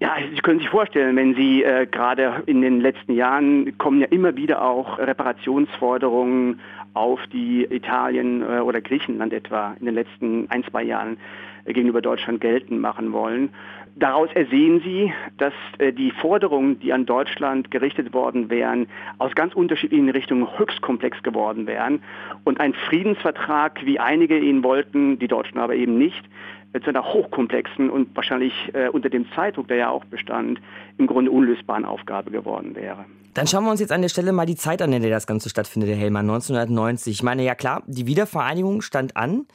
Ja, 0.00 0.16
Sie 0.34 0.40
können 0.40 0.58
sich 0.58 0.68
vorstellen, 0.68 1.14
wenn 1.14 1.36
Sie 1.36 1.62
äh, 1.62 1.86
gerade 1.86 2.42
in 2.46 2.60
den 2.60 2.80
letzten 2.80 3.12
Jahren 3.12 3.78
kommen 3.78 4.00
ja 4.00 4.08
immer 4.08 4.34
wieder 4.34 4.62
auch 4.62 4.98
Reparationsforderungen 4.98 6.58
auf 6.92 7.20
die 7.32 7.64
Italien 7.70 8.42
äh, 8.42 8.58
oder 8.58 8.80
Griechenland 8.80 9.32
etwa 9.32 9.76
in 9.78 9.86
den 9.86 9.94
letzten 9.94 10.50
ein, 10.50 10.64
zwei 10.64 10.82
Jahren 10.82 11.18
äh, 11.66 11.72
gegenüber 11.72 12.02
Deutschland 12.02 12.40
geltend 12.40 12.80
machen 12.80 13.12
wollen. 13.12 13.50
Daraus 13.96 14.28
ersehen 14.34 14.80
Sie, 14.84 15.12
dass 15.38 15.52
äh, 15.78 15.92
die 15.92 16.10
Forderungen, 16.10 16.80
die 16.80 16.92
an 16.92 17.06
Deutschland 17.06 17.70
gerichtet 17.70 18.12
worden 18.12 18.50
wären, 18.50 18.88
aus 19.18 19.34
ganz 19.34 19.54
unterschiedlichen 19.54 20.08
Richtungen 20.08 20.58
höchst 20.58 20.80
komplex 20.82 21.22
geworden 21.22 21.66
wären 21.68 22.02
und 22.42 22.58
ein 22.58 22.74
Friedensvertrag, 22.74 23.80
wie 23.84 24.00
einige 24.00 24.38
ihn 24.38 24.64
wollten, 24.64 25.18
die 25.20 25.28
Deutschen 25.28 25.58
aber 25.58 25.76
eben 25.76 25.96
nicht, 25.96 26.24
äh, 26.72 26.80
zu 26.80 26.88
einer 26.88 27.04
hochkomplexen 27.04 27.88
und 27.88 28.16
wahrscheinlich 28.16 28.52
äh, 28.72 28.88
unter 28.88 29.10
dem 29.10 29.26
Zeitdruck, 29.32 29.68
der 29.68 29.76
ja 29.76 29.90
auch 29.90 30.04
bestand, 30.06 30.60
im 30.98 31.06
Grunde 31.06 31.30
unlösbaren 31.30 31.84
Aufgabe 31.84 32.32
geworden 32.32 32.74
wäre. 32.74 33.04
Dann 33.34 33.46
schauen 33.46 33.64
wir 33.64 33.70
uns 33.70 33.80
jetzt 33.80 33.92
an 33.92 34.02
der 34.02 34.08
Stelle 34.08 34.32
mal 34.32 34.46
die 34.46 34.56
Zeit 34.56 34.82
an, 34.82 34.92
in 34.92 35.02
der 35.02 35.10
das 35.10 35.26
Ganze 35.26 35.50
stattfindet, 35.50 35.90
Herr 35.90 35.96
Hellmann, 35.96 36.28
1990. 36.28 37.12
Ich 37.12 37.22
meine, 37.22 37.44
ja 37.44 37.54
klar, 37.54 37.82
die 37.86 38.06
Wiedervereinigung 38.06 38.80
stand 38.80 39.16
an. 39.16 39.46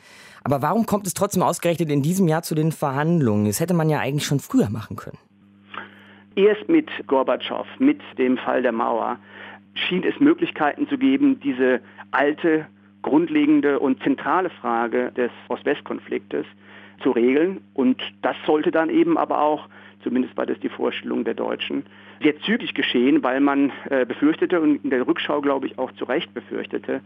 Aber 0.43 0.61
warum 0.61 0.85
kommt 0.85 1.07
es 1.07 1.13
trotzdem 1.13 1.43
ausgerechnet 1.43 1.89
in 1.89 2.01
diesem 2.01 2.27
Jahr 2.27 2.43
zu 2.43 2.55
den 2.55 2.71
Verhandlungen? 2.71 3.45
Das 3.45 3.59
hätte 3.59 3.73
man 3.73 3.89
ja 3.89 3.99
eigentlich 3.99 4.25
schon 4.25 4.39
früher 4.39 4.69
machen 4.69 4.95
können. 4.95 5.17
Erst 6.35 6.69
mit 6.69 6.89
Gorbatschow, 7.07 7.67
mit 7.79 7.99
dem 8.17 8.37
Fall 8.37 8.61
der 8.61 8.71
Mauer, 8.71 9.17
schien 9.73 10.03
es 10.03 10.19
Möglichkeiten 10.19 10.87
zu 10.87 10.97
geben, 10.97 11.39
diese 11.39 11.81
alte, 12.11 12.65
grundlegende 13.01 13.79
und 13.79 14.01
zentrale 14.03 14.49
Frage 14.49 15.11
des 15.11 15.31
Ost-West-Konfliktes 15.47 16.45
zu 17.01 17.11
regeln. 17.11 17.61
Und 17.73 18.01
das 18.21 18.35
sollte 18.45 18.71
dann 18.71 18.89
eben 18.89 19.17
aber 19.17 19.41
auch, 19.41 19.67
zumindest 20.03 20.35
war 20.37 20.45
das 20.45 20.59
die 20.59 20.69
Vorstellung 20.69 21.23
der 21.23 21.33
Deutschen, 21.33 21.83
sehr 22.21 22.39
zügig 22.41 22.73
geschehen, 22.73 23.23
weil 23.23 23.39
man 23.39 23.71
äh, 23.89 24.05
befürchtete 24.05 24.59
und 24.59 24.83
in 24.83 24.89
der 24.89 25.07
Rückschau, 25.07 25.41
glaube 25.41 25.67
ich, 25.67 25.77
auch 25.79 25.91
zu 25.93 26.05
Recht 26.05 26.33
befürchtete, 26.33 27.01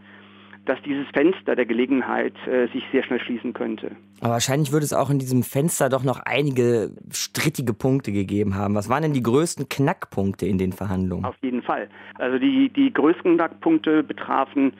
dass 0.66 0.80
dieses 0.82 1.06
Fenster 1.12 1.56
der 1.56 1.66
Gelegenheit 1.66 2.34
äh, 2.46 2.68
sich 2.68 2.82
sehr 2.90 3.02
schnell 3.02 3.20
schließen 3.20 3.52
könnte. 3.52 3.92
Aber 4.20 4.32
wahrscheinlich 4.32 4.72
würde 4.72 4.84
es 4.84 4.92
auch 4.92 5.10
in 5.10 5.18
diesem 5.18 5.42
Fenster 5.42 5.88
doch 5.88 6.04
noch 6.04 6.20
einige 6.24 6.90
strittige 7.10 7.74
Punkte 7.74 8.12
gegeben 8.12 8.54
haben. 8.54 8.74
Was 8.74 8.88
waren 8.88 9.02
denn 9.02 9.12
die 9.12 9.22
größten 9.22 9.68
Knackpunkte 9.68 10.46
in 10.46 10.58
den 10.58 10.72
Verhandlungen? 10.72 11.24
Auf 11.24 11.36
jeden 11.42 11.62
Fall. 11.62 11.88
Also 12.16 12.38
die, 12.38 12.70
die 12.70 12.92
größten 12.92 13.36
Knackpunkte 13.36 14.02
betrafen 14.02 14.72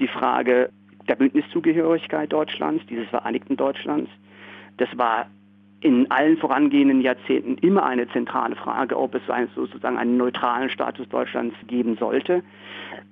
die 0.00 0.08
Frage 0.08 0.70
der 1.08 1.16
Bündniszugehörigkeit 1.16 2.32
Deutschlands, 2.32 2.84
dieses 2.88 3.08
Vereinigten 3.08 3.56
Deutschlands. 3.56 4.10
Das 4.76 4.88
war 4.96 5.26
in 5.80 6.10
allen 6.10 6.36
vorangehenden 6.38 7.00
Jahrzehnten 7.00 7.56
immer 7.58 7.86
eine 7.86 8.08
zentrale 8.08 8.56
Frage, 8.56 8.98
ob 8.98 9.14
es 9.14 9.22
sozusagen 9.54 9.96
einen 9.96 10.16
neutralen 10.16 10.70
Status 10.70 11.08
Deutschlands 11.08 11.54
geben 11.68 11.96
sollte. 11.96 12.42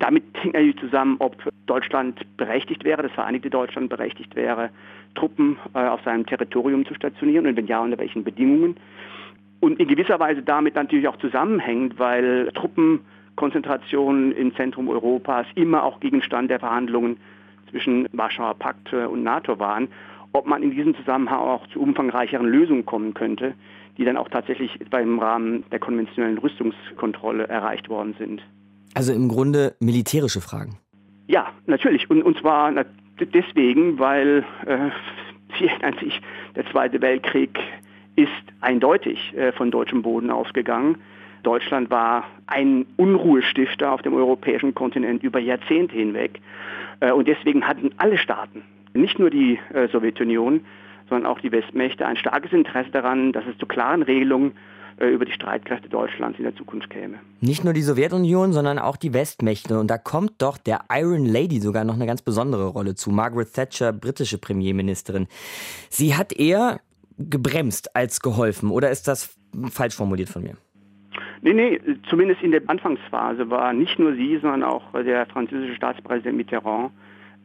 Damit 0.00 0.24
hing 0.42 0.52
natürlich 0.52 0.79
zusammen, 0.79 1.16
ob 1.20 1.37
Deutschland 1.66 2.20
berechtigt 2.37 2.85
wäre, 2.85 3.02
das 3.02 3.12
Vereinigte 3.12 3.50
Deutschland 3.50 3.88
berechtigt 3.88 4.35
wäre, 4.35 4.70
Truppen 5.14 5.59
äh, 5.74 5.87
auf 5.87 6.02
seinem 6.02 6.26
Territorium 6.26 6.85
zu 6.87 6.94
stationieren 6.94 7.46
und 7.46 7.57
wenn 7.57 7.66
ja, 7.66 7.81
unter 7.81 7.98
welchen 7.98 8.24
Bedingungen. 8.24 8.76
Und 9.61 9.79
in 9.79 9.88
gewisser 9.88 10.18
Weise 10.18 10.42
damit 10.42 10.74
natürlich 10.74 11.09
auch 11.09 11.16
zusammenhängt, 11.16 11.98
weil 11.98 12.50
Truppenkonzentrationen 12.55 14.33
im 14.33 14.55
Zentrum 14.57 14.88
Europas 14.88 15.46
immer 15.55 15.85
auch 15.85 16.00
Gegenstand 16.00 16.50
der 16.50 16.59
Verhandlungen 16.59 17.16
zwischen 17.70 18.09
Warschauer 18.12 18.55
Pakt 18.55 18.92
und 18.92 19.22
NATO 19.22 19.59
waren 19.59 19.88
ob 20.37 20.46
man 20.46 20.62
in 20.62 20.70
diesem 20.70 20.94
Zusammenhang 20.96 21.38
auch 21.38 21.66
zu 21.68 21.81
umfangreicheren 21.81 22.46
Lösungen 22.46 22.85
kommen 22.85 23.14
könnte, 23.14 23.55
die 23.96 24.05
dann 24.05 24.16
auch 24.16 24.29
tatsächlich 24.29 24.79
beim 24.90 25.18
Rahmen 25.18 25.64
der 25.70 25.79
konventionellen 25.79 26.38
Rüstungskontrolle 26.38 27.49
erreicht 27.49 27.88
worden 27.88 28.14
sind. 28.18 28.42
Also 28.94 29.12
im 29.12 29.29
Grunde 29.29 29.75
militärische 29.81 30.40
Fragen. 30.40 30.79
Ja, 31.27 31.53
natürlich. 31.66 32.09
Und, 32.11 32.22
und 32.22 32.38
zwar 32.38 32.72
deswegen, 33.20 33.99
weil 33.99 34.44
äh, 34.66 34.90
der 36.57 36.66
Zweite 36.70 37.01
Weltkrieg 37.01 37.59
ist 38.16 38.31
eindeutig 38.61 39.35
äh, 39.37 39.53
von 39.53 39.70
deutschem 39.70 40.03
Boden 40.03 40.31
ausgegangen. 40.31 40.96
Deutschland 41.42 41.90
war 41.90 42.25
ein 42.46 42.87
Unruhestifter 42.96 43.92
auf 43.92 44.03
dem 44.03 44.14
europäischen 44.14 44.75
Kontinent 44.75 45.22
über 45.22 45.38
Jahrzehnte 45.38 45.94
hinweg. 45.94 46.40
Äh, 47.01 47.12
und 47.12 47.29
deswegen 47.29 47.66
hatten 47.66 47.90
alle 47.99 48.18
Staaten 48.18 48.62
nicht 48.96 49.18
nur 49.18 49.30
die 49.30 49.59
äh, 49.72 49.88
Sowjetunion, 49.88 50.64
sondern 51.09 51.30
auch 51.30 51.40
die 51.40 51.52
Westmächte 51.52 52.06
ein 52.06 52.16
starkes 52.16 52.52
Interesse 52.52 52.90
daran, 52.90 53.32
dass 53.32 53.44
es 53.46 53.56
zu 53.59 53.66
klaren 53.66 54.02
Regelungen 54.02 54.52
äh, 54.98 55.09
über 55.09 55.24
die 55.24 55.32
Streitkräfte 55.32 55.88
Deutschlands 55.88 56.38
in 56.38 56.44
der 56.44 56.56
Zukunft 56.56 56.90
käme. 56.90 57.18
Nicht 57.40 57.64
nur 57.64 57.72
die 57.72 57.82
Sowjetunion, 57.82 58.52
sondern 58.52 58.78
auch 58.78 58.96
die 58.96 59.12
Westmächte. 59.12 59.78
Und 59.78 59.90
da 59.90 59.98
kommt 59.98 60.40
doch 60.42 60.59
der 60.59 60.80
Iron 60.90 61.26
Lady 61.26 61.61
sogar 61.61 61.85
noch 61.85 61.94
eine 61.94 62.06
ganz 62.06 62.22
besondere 62.22 62.68
Rolle 62.68 62.94
zu. 62.94 63.11
Margaret 63.11 63.52
Thatcher, 63.52 63.92
britische 63.92 64.38
Premierministerin. 64.38 65.26
Sie 65.90 66.16
hat 66.16 66.32
eher 66.32 66.80
gebremst 67.18 67.94
als 67.94 68.20
geholfen. 68.20 68.70
Oder 68.70 68.90
ist 68.90 69.06
das 69.06 69.37
falsch 69.70 69.94
formuliert 69.94 70.28
von 70.28 70.42
mir? 70.42 70.56
Nee, 71.42 71.52
nee, 71.52 71.80
zumindest 72.09 72.42
in 72.42 72.50
der 72.50 72.62
Anfangsphase 72.66 73.50
war 73.50 73.72
nicht 73.72 73.98
nur 73.98 74.14
sie, 74.14 74.38
sondern 74.38 74.62
auch 74.62 74.82
der 74.92 75.26
französische 75.26 75.76
Staatspräsident 75.76 76.37
Mitterrand 76.37 76.92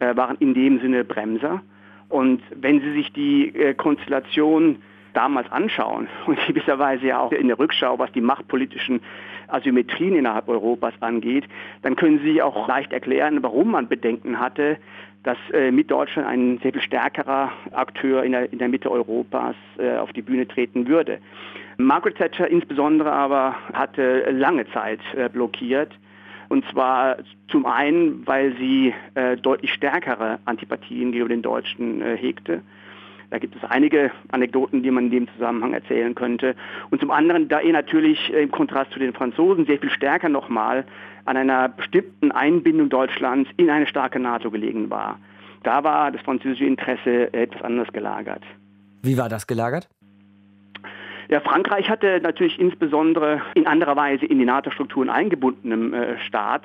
waren 0.01 0.37
in 0.39 0.53
dem 0.53 0.79
Sinne 0.79 1.03
Bremser. 1.03 1.61
Und 2.09 2.41
wenn 2.55 2.81
Sie 2.81 2.93
sich 2.93 3.13
die 3.13 3.55
äh, 3.55 3.73
Konstellation 3.73 4.77
damals 5.13 5.51
anschauen 5.51 6.07
und 6.25 6.37
gewisserweise 6.47 7.07
ja 7.07 7.19
auch 7.19 7.31
in 7.31 7.47
der 7.47 7.59
Rückschau, 7.59 7.99
was 7.99 8.11
die 8.11 8.21
machtpolitischen 8.21 9.01
Asymmetrien 9.47 10.15
innerhalb 10.15 10.47
Europas 10.47 10.93
angeht, 11.01 11.45
dann 11.81 11.95
können 11.95 12.19
Sie 12.23 12.41
auch 12.41 12.67
leicht 12.67 12.93
erklären, 12.93 13.43
warum 13.43 13.71
man 13.71 13.87
Bedenken 13.87 14.39
hatte, 14.39 14.77
dass 15.23 15.37
äh, 15.53 15.71
mit 15.71 15.91
Deutschland 15.91 16.27
ein 16.27 16.57
sehr 16.63 16.73
viel 16.73 16.81
stärkerer 16.81 17.51
Akteur 17.71 18.23
in 18.23 18.31
der, 18.31 18.51
in 18.51 18.59
der 18.59 18.69
Mitte 18.69 18.89
Europas 18.89 19.55
äh, 19.77 19.97
auf 19.97 20.11
die 20.13 20.21
Bühne 20.21 20.47
treten 20.47 20.87
würde. 20.87 21.19
Margaret 21.77 22.17
Thatcher 22.17 22.47
insbesondere 22.47 23.11
aber 23.11 23.55
hatte 23.73 24.31
lange 24.31 24.69
Zeit 24.71 24.99
äh, 25.15 25.29
blockiert 25.29 25.91
und 26.51 26.65
zwar 26.69 27.15
zum 27.47 27.65
einen, 27.65 28.27
weil 28.27 28.57
sie 28.57 28.93
äh, 29.15 29.37
deutlich 29.37 29.71
stärkere 29.73 30.39
Antipathien 30.43 31.13
gegenüber 31.13 31.29
den 31.29 31.41
Deutschen 31.41 32.01
äh, 32.01 32.17
hegte. 32.17 32.61
Da 33.29 33.39
gibt 33.39 33.55
es 33.55 33.63
einige 33.63 34.11
Anekdoten, 34.33 34.83
die 34.83 34.91
man 34.91 35.05
in 35.05 35.11
dem 35.11 35.27
Zusammenhang 35.29 35.73
erzählen 35.73 36.13
könnte. 36.13 36.55
Und 36.89 36.99
zum 36.99 37.09
anderen, 37.09 37.47
da 37.47 37.61
er 37.61 37.71
natürlich 37.71 38.33
im 38.33 38.51
Kontrast 38.51 38.91
zu 38.91 38.99
den 38.99 39.13
Franzosen 39.13 39.65
sehr 39.65 39.79
viel 39.79 39.91
stärker 39.91 40.27
nochmal 40.27 40.83
an 41.23 41.37
einer 41.37 41.69
bestimmten 41.69 42.33
Einbindung 42.33 42.89
Deutschlands 42.89 43.49
in 43.55 43.69
eine 43.69 43.87
starke 43.87 44.19
NATO 44.19 44.51
gelegen 44.51 44.89
war. 44.89 45.19
Da 45.63 45.85
war 45.85 46.11
das 46.11 46.21
französische 46.23 46.65
Interesse 46.65 47.33
etwas 47.33 47.61
anders 47.61 47.87
gelagert. 47.93 48.43
Wie 49.03 49.17
war 49.17 49.29
das 49.29 49.47
gelagert? 49.47 49.87
Ja, 51.31 51.39
Frankreich 51.39 51.89
hatte 51.89 52.19
natürlich 52.21 52.59
insbesondere 52.59 53.41
in 53.53 53.65
anderer 53.65 53.95
Weise 53.95 54.25
in 54.25 54.37
die 54.37 54.43
NATO-Strukturen 54.43 55.09
eingebundenem 55.09 55.93
äh, 55.93 56.19
Staat 56.19 56.63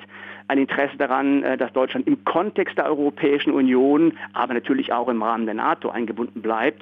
ein 0.49 0.57
Interesse 0.57 0.97
daran, 0.97 1.41
äh, 1.41 1.55
dass 1.55 1.71
Deutschland 1.71 2.05
im 2.05 2.25
Kontext 2.25 2.77
der 2.77 2.85
Europäischen 2.87 3.53
Union, 3.53 4.17
aber 4.33 4.53
natürlich 4.53 4.91
auch 4.91 5.07
im 5.07 5.23
Rahmen 5.23 5.45
der 5.45 5.55
NATO 5.55 5.89
eingebunden 5.89 6.41
bleibt 6.41 6.81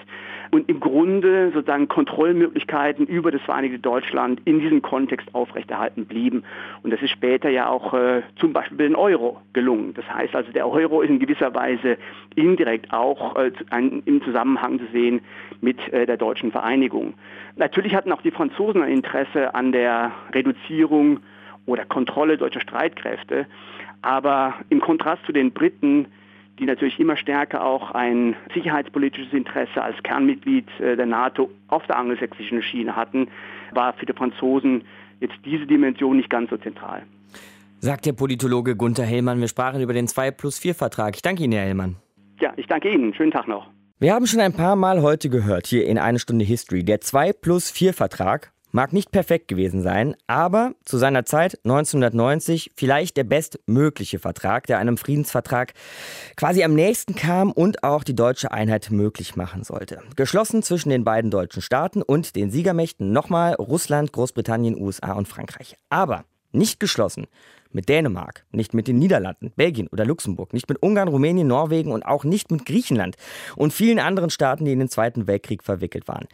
und 0.51 0.69
im 0.69 0.79
Grunde 0.79 1.51
sozusagen 1.53 1.88
Kontrollmöglichkeiten 1.88 3.08
über 3.08 3.31
das 3.31 3.41
Vereinigte 3.41 3.79
Deutschland 3.79 4.41
in 4.45 4.60
diesem 4.60 4.81
Kontext 4.81 5.27
aufrechterhalten 5.34 6.05
blieben. 6.05 6.43
Und 6.84 6.91
das 6.91 7.01
ist 7.01 7.12
später 7.12 7.49
ja 7.49 7.69
auch 7.69 7.93
äh, 7.93 8.21
zum 8.38 8.53
Beispiel 8.53 8.77
bei 8.77 8.84
den 8.86 8.95
Euro 8.95 9.41
gelungen. 9.53 9.93
Das 9.93 10.05
heißt 10.10 10.36
also, 10.36 10.51
der 10.51 10.67
Euro 10.67 11.01
ist 11.01 11.10
in 11.10 11.19
gewisser 11.19 11.53
Weise 11.53 11.97
indirekt 12.36 12.93
auch 12.93 13.36
äh, 13.36 13.51
ein, 13.69 14.03
im 14.05 14.21
Zusammenhang 14.23 14.79
zu 14.79 14.86
sehen 14.91 15.21
mit 15.62 15.77
äh, 15.93 16.05
der 16.05 16.17
deutschen 16.17 16.51
Vereinigung. 16.51 17.13
Natürlich 17.55 17.95
hatten 17.95 18.12
auch 18.12 18.21
die 18.21 18.31
Franzosen 18.31 18.81
ein 18.81 18.91
Interesse 18.91 19.55
an 19.55 19.71
der 19.71 20.12
Reduzierung 20.34 21.19
oder 21.65 21.86
Kontrolle 21.86 22.38
deutscher 22.38 22.62
Streitkräfte, 22.62 23.47
aber 24.01 24.55
im 24.69 24.81
Kontrast 24.81 25.25
zu 25.25 25.31
den 25.31 25.51
Briten 25.51 26.08
die 26.59 26.65
natürlich 26.65 26.99
immer 26.99 27.17
stärker 27.17 27.65
auch 27.65 27.91
ein 27.91 28.35
sicherheitspolitisches 28.53 29.33
Interesse 29.33 29.81
als 29.81 30.01
Kernmitglied 30.03 30.67
äh, 30.79 30.95
der 30.95 31.05
NATO 31.05 31.49
auf 31.67 31.85
der 31.87 31.97
angelsächsischen 31.97 32.61
Schiene 32.61 32.95
hatten, 32.95 33.27
war 33.71 33.93
für 33.93 34.05
die 34.05 34.13
Franzosen 34.13 34.83
jetzt 35.19 35.35
diese 35.43 35.65
Dimension 35.65 36.17
nicht 36.17 36.29
ganz 36.29 36.49
so 36.49 36.57
zentral. 36.57 37.03
Sagt 37.79 38.05
der 38.05 38.13
Politologe 38.13 38.75
Gunther 38.75 39.03
Hellmann. 39.03 39.39
Wir 39.39 39.47
sprachen 39.47 39.81
über 39.81 39.93
den 39.93 40.07
2 40.07 40.31
plus 40.31 40.57
4 40.57 40.75
Vertrag. 40.75 41.15
Ich 41.15 41.21
danke 41.21 41.43
Ihnen, 41.43 41.53
Herr 41.53 41.63
Hellmann. 41.63 41.97
Ja, 42.39 42.53
ich 42.55 42.67
danke 42.67 42.89
Ihnen. 42.89 43.13
Schönen 43.13 43.31
Tag 43.31 43.47
noch. 43.47 43.67
Wir 43.99 44.13
haben 44.13 44.27
schon 44.27 44.41
ein 44.41 44.53
paar 44.53 44.75
Mal 44.75 45.01
heute 45.01 45.29
gehört, 45.29 45.67
hier 45.67 45.85
in 45.85 45.97
eine 45.97 46.19
Stunde 46.19 46.43
History, 46.43 46.83
der 46.83 46.99
2 46.99 47.31
plus 47.33 47.69
4 47.71 47.93
Vertrag 47.93 48.51
mag 48.75 48.91
nicht 48.91 49.11
perfekt 49.11 49.47
gewesen 49.47 49.81
sein, 49.81 50.15
aber 50.27 50.73
zu 50.83 50.97
seiner 50.97 51.23
Zeit 51.25 51.57
1990 51.63 52.73
vielleicht 52.75 53.15
der 53.15 53.23
bestmögliche 53.23 54.19
Vertrag, 54.19 54.67
der 54.67 54.79
einem 54.79 54.97
Friedensvertrag 54.97 55.73
quasi 56.35 56.61
am 56.61 56.73
nächsten 56.73 57.15
kam 57.15 57.53
und 57.53 57.83
auch 57.83 58.03
die 58.03 58.15
deutsche 58.15 58.51
Einheit 58.51 58.91
möglich 58.91 59.38
machen 59.38 59.63
sollte. 59.63 60.01
Geschlossen 60.17 60.61
zwischen 60.61 60.89
den 60.89 61.05
beiden 61.05 61.31
deutschen 61.31 61.61
Staaten 61.61 62.01
und 62.01 62.35
den 62.35 62.51
Siegermächten 62.51 63.13
nochmal 63.13 63.53
Russland, 63.53 64.11
Großbritannien, 64.11 64.79
USA 64.79 65.13
und 65.13 65.29
Frankreich. 65.29 65.77
Aber 65.89 66.25
nicht 66.51 66.81
geschlossen 66.81 67.27
mit 67.75 67.89
Dänemark, 67.89 68.45
nicht 68.51 68.73
mit 68.73 68.88
den 68.88 68.97
Niederlanden, 68.97 69.51
Belgien 69.55 69.88
oder 69.91 70.05
Luxemburg, 70.05 70.53
nicht 70.53 70.67
mit 70.69 70.81
Ungarn, 70.81 71.09
Rumänien, 71.09 71.47
Norwegen 71.47 71.91
und 71.91 72.03
auch 72.05 72.23
nicht 72.23 72.49
mit 72.49 72.65
Griechenland 72.65 73.17
und 73.55 73.73
vielen 73.73 73.99
anderen 73.99 74.29
Staaten, 74.31 74.65
die 74.65 74.71
in 74.71 74.79
den 74.79 74.89
Zweiten 74.89 75.27
Weltkrieg 75.27 75.63
verwickelt 75.63 76.07
waren. 76.07 76.27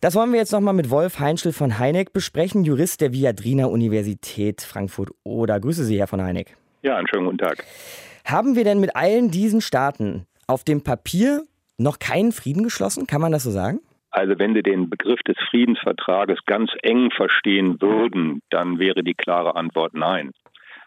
Das 0.00 0.14
wollen 0.14 0.32
wir 0.32 0.40
jetzt 0.40 0.52
nochmal 0.52 0.74
mit 0.74 0.90
Wolf 0.90 1.20
Heinschel 1.20 1.52
von 1.52 1.78
Heineck 1.78 2.12
besprechen, 2.12 2.64
Jurist 2.64 3.00
der 3.00 3.12
Viadrina 3.12 3.66
Universität 3.66 4.60
Frankfurt 4.60 5.10
oder. 5.22 5.60
Grüße 5.60 5.84
Sie, 5.84 5.98
Herr 5.98 6.08
von 6.08 6.20
Heineck. 6.20 6.56
Ja, 6.82 6.96
einen 6.96 7.06
schönen 7.06 7.26
guten 7.26 7.38
Tag. 7.38 7.64
Haben 8.24 8.56
wir 8.56 8.64
denn 8.64 8.80
mit 8.80 8.96
allen 8.96 9.30
diesen 9.30 9.60
Staaten 9.60 10.26
auf 10.48 10.64
dem 10.64 10.82
Papier 10.82 11.44
noch 11.78 12.00
keinen 12.00 12.32
Frieden 12.32 12.64
geschlossen? 12.64 13.06
Kann 13.06 13.20
man 13.20 13.32
das 13.32 13.44
so 13.44 13.50
sagen? 13.50 13.80
Also 14.10 14.38
wenn 14.38 14.54
Sie 14.54 14.62
den 14.62 14.90
Begriff 14.90 15.20
des 15.22 15.36
Friedensvertrages 15.48 16.40
ganz 16.44 16.70
eng 16.82 17.10
verstehen 17.10 17.80
würden, 17.80 18.42
dann 18.50 18.78
wäre 18.78 19.02
die 19.02 19.14
klare 19.14 19.56
Antwort 19.56 19.94
nein. 19.94 20.32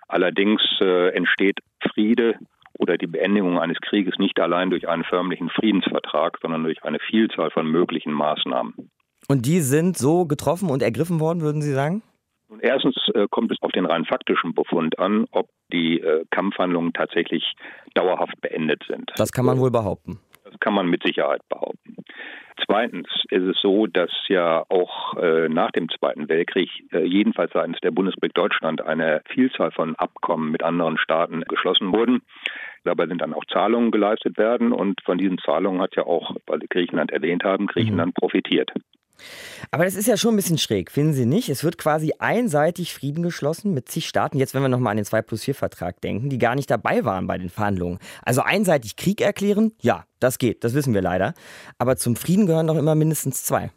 Allerdings 0.08 0.62
äh, 0.82 1.10
entsteht 1.10 1.60
Friede 1.94 2.36
oder 2.78 2.98
die 2.98 3.08
Beendigung 3.08 3.60
eines 3.60 3.80
Krieges 3.82 4.18
nicht 4.20 4.39
allein 4.39 4.70
durch 4.70 4.88
einen 4.88 5.04
förmlichen 5.04 5.50
Friedensvertrag, 5.50 6.38
sondern 6.41 6.63
durch 6.63 6.84
eine 6.84 7.00
Vielzahl 7.00 7.52
von 7.52 7.68
möglichen 7.68 8.12
Maßnahmen. 8.12 8.91
Und 9.28 9.46
die 9.46 9.62
sind 9.62 9.98
so 9.98 10.26
getroffen 10.26 10.70
und 10.70 10.84
ergriffen 10.84 11.20
worden, 11.20 11.41
würden 11.41 11.62
Sie 11.62 11.74
sagen? 11.74 12.04
Erstens 12.62 12.96
äh, 13.15 13.28
kommt 13.30 13.52
es 13.52 13.58
auf 13.62 13.72
den 13.72 13.86
rein 13.86 14.06
faktischen 14.06 14.54
Befund 14.54 15.00
an, 15.00 15.26
ob 15.32 15.50
die 15.74 16.00
äh, 16.00 16.26
Kampfhandlungen 16.30 16.94
tatsächlich 16.94 17.44
dauerhaft 17.96 18.39
beendet 18.41 18.84
sind. 18.88 19.12
Das 19.18 19.32
kann 19.32 19.46
man 19.46 19.60
wohl 19.60 19.72
behaupten. 19.72 20.20
Das 20.44 20.60
kann 20.60 20.74
man 20.74 20.88
mit 20.88 21.04
Sicherheit 21.04 21.41
behaupten. 21.50 21.96
Zweitens 22.63 23.08
ist 23.30 23.44
es 23.44 23.60
so, 23.62 23.86
dass 23.86 24.10
ja 24.28 24.65
auch 24.70 25.18
äh, 25.18 25.50
nach 25.50 25.72
dem 25.72 25.89
Zweiten 25.89 26.30
Weltkrieg 26.30 26.70
äh, 26.94 27.04
jedenfalls 27.04 27.52
seitens 27.52 27.80
der 27.82 27.91
Bundesrepublik 27.91 28.34
Deutschland 28.34 28.82
eine 28.82 29.22
Vielzahl 29.28 29.72
von 29.72 29.96
Abkommen 29.96 30.52
mit 30.52 30.63
anderen 30.63 30.98
Staaten 30.98 31.41
geschlossen 31.41 31.91
wurden. 31.91 32.22
Dabei 32.86 33.08
sind 33.08 33.22
dann 33.22 33.34
auch 33.34 33.46
Zahlungen 33.46 33.91
geleistet 33.91 34.38
werden 34.38 34.72
und 34.72 35.02
von 35.04 35.18
diesen 35.18 35.38
Zahlungen 35.39 35.82
hat 35.82 35.96
ja 35.96 36.06
auch, 36.06 36.36
weil 36.48 36.62
Sie 36.62 36.68
Griechenland 36.68 37.12
erwähnt 37.12 37.44
haben, 37.44 37.68
Griechenland 37.68 38.15
mhm. 38.15 38.20
profitiert. 38.20 38.72
Aber 39.71 39.86
das 39.86 39.95
ist 39.95 40.08
ja 40.08 40.17
schon 40.17 40.34
ein 40.34 40.38
bisschen 40.38 40.58
schräg, 40.58 40.91
finden 40.91 41.13
Sie 41.13 41.25
nicht? 41.25 41.49
Es 41.49 41.63
wird 41.63 41.78
quasi 41.78 42.13
einseitig 42.19 42.93
Frieden 42.93 43.23
geschlossen 43.23 43.73
mit 43.73 43.89
zig 43.89 44.08
Staaten. 44.08 44.38
Jetzt, 44.38 44.54
wenn 44.54 44.62
wir 44.62 44.69
nochmal 44.69 44.91
an 44.91 44.97
den 44.97 45.06
2 45.06 45.21
plus 45.21 45.43
4 45.43 45.56
Vertrag 45.56 46.01
denken, 46.01 46.30
die 46.30 46.38
gar 46.38 46.56
nicht 46.56 46.69
dabei 46.69 47.06
waren 47.06 47.28
bei 47.28 47.38
den 47.38 47.49
Verhandlungen. 47.49 47.99
Also 48.23 48.41
einseitig 48.41 48.95
Krieg 48.95 49.21
erklären, 49.21 49.71
ja, 49.82 50.06
das 50.19 50.38
geht, 50.38 50.63
das 50.63 50.73
wissen 50.73 50.93
wir 50.93 51.01
leider. 51.01 51.34
Aber 51.78 51.97
zum 51.97 52.15
Frieden 52.15 52.45
gehören 52.45 52.67
doch 52.67 52.78
immer 52.78 52.95
mindestens 52.95 53.43
zwei. 53.43 53.71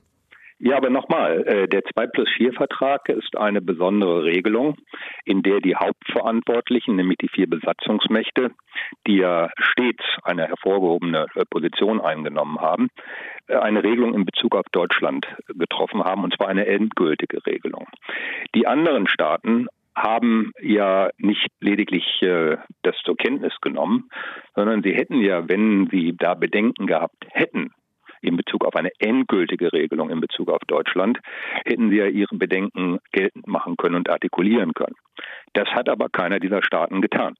Ja, 0.60 0.76
aber 0.76 0.90
nochmal, 0.90 1.46
äh, 1.46 1.68
der 1.68 1.84
2 1.84 2.08
plus 2.08 2.28
4 2.36 2.52
Vertrag 2.52 3.08
ist 3.08 3.36
eine 3.36 3.60
besondere 3.60 4.24
Regelung, 4.24 4.76
in 5.24 5.42
der 5.42 5.60
die 5.60 5.76
Hauptverantwortlichen, 5.76 6.96
nämlich 6.96 7.18
die 7.18 7.28
vier 7.28 7.48
Besatzungsmächte, 7.48 8.50
die 9.06 9.18
ja 9.18 9.50
stets 9.56 10.02
eine 10.24 10.48
hervorgehobene 10.48 11.26
äh, 11.36 11.44
Position 11.48 12.00
eingenommen 12.00 12.60
haben, 12.60 12.88
äh, 13.46 13.54
eine 13.54 13.84
Regelung 13.84 14.14
in 14.14 14.24
Bezug 14.24 14.56
auf 14.56 14.66
Deutschland 14.72 15.28
getroffen 15.46 16.02
haben, 16.02 16.24
und 16.24 16.34
zwar 16.34 16.48
eine 16.48 16.66
endgültige 16.66 17.46
Regelung. 17.46 17.86
Die 18.56 18.66
anderen 18.66 19.06
Staaten 19.06 19.68
haben 19.94 20.52
ja 20.60 21.10
nicht 21.18 21.48
lediglich 21.60 22.20
äh, 22.22 22.56
das 22.82 22.96
zur 23.04 23.16
Kenntnis 23.16 23.54
genommen, 23.60 24.10
sondern 24.56 24.82
sie 24.82 24.92
hätten 24.92 25.20
ja, 25.20 25.48
wenn 25.48 25.88
sie 25.90 26.16
da 26.16 26.34
Bedenken 26.34 26.88
gehabt 26.88 27.26
hätten, 27.30 27.70
in 28.20 28.36
Bezug 28.36 28.64
auf 28.64 28.76
eine 28.76 28.90
endgültige 28.98 29.72
Regelung 29.72 30.10
in 30.10 30.20
Bezug 30.20 30.50
auf 30.50 30.62
Deutschland, 30.66 31.18
hätten 31.64 31.90
sie 31.90 31.96
ja 31.96 32.06
ihre 32.06 32.36
Bedenken 32.36 32.98
geltend 33.12 33.46
machen 33.46 33.76
können 33.76 33.96
und 33.96 34.08
artikulieren 34.08 34.74
können. 34.74 34.96
Das 35.52 35.68
hat 35.68 35.88
aber 35.88 36.08
keiner 36.08 36.40
dieser 36.40 36.62
Staaten 36.62 37.00
getan. 37.00 37.34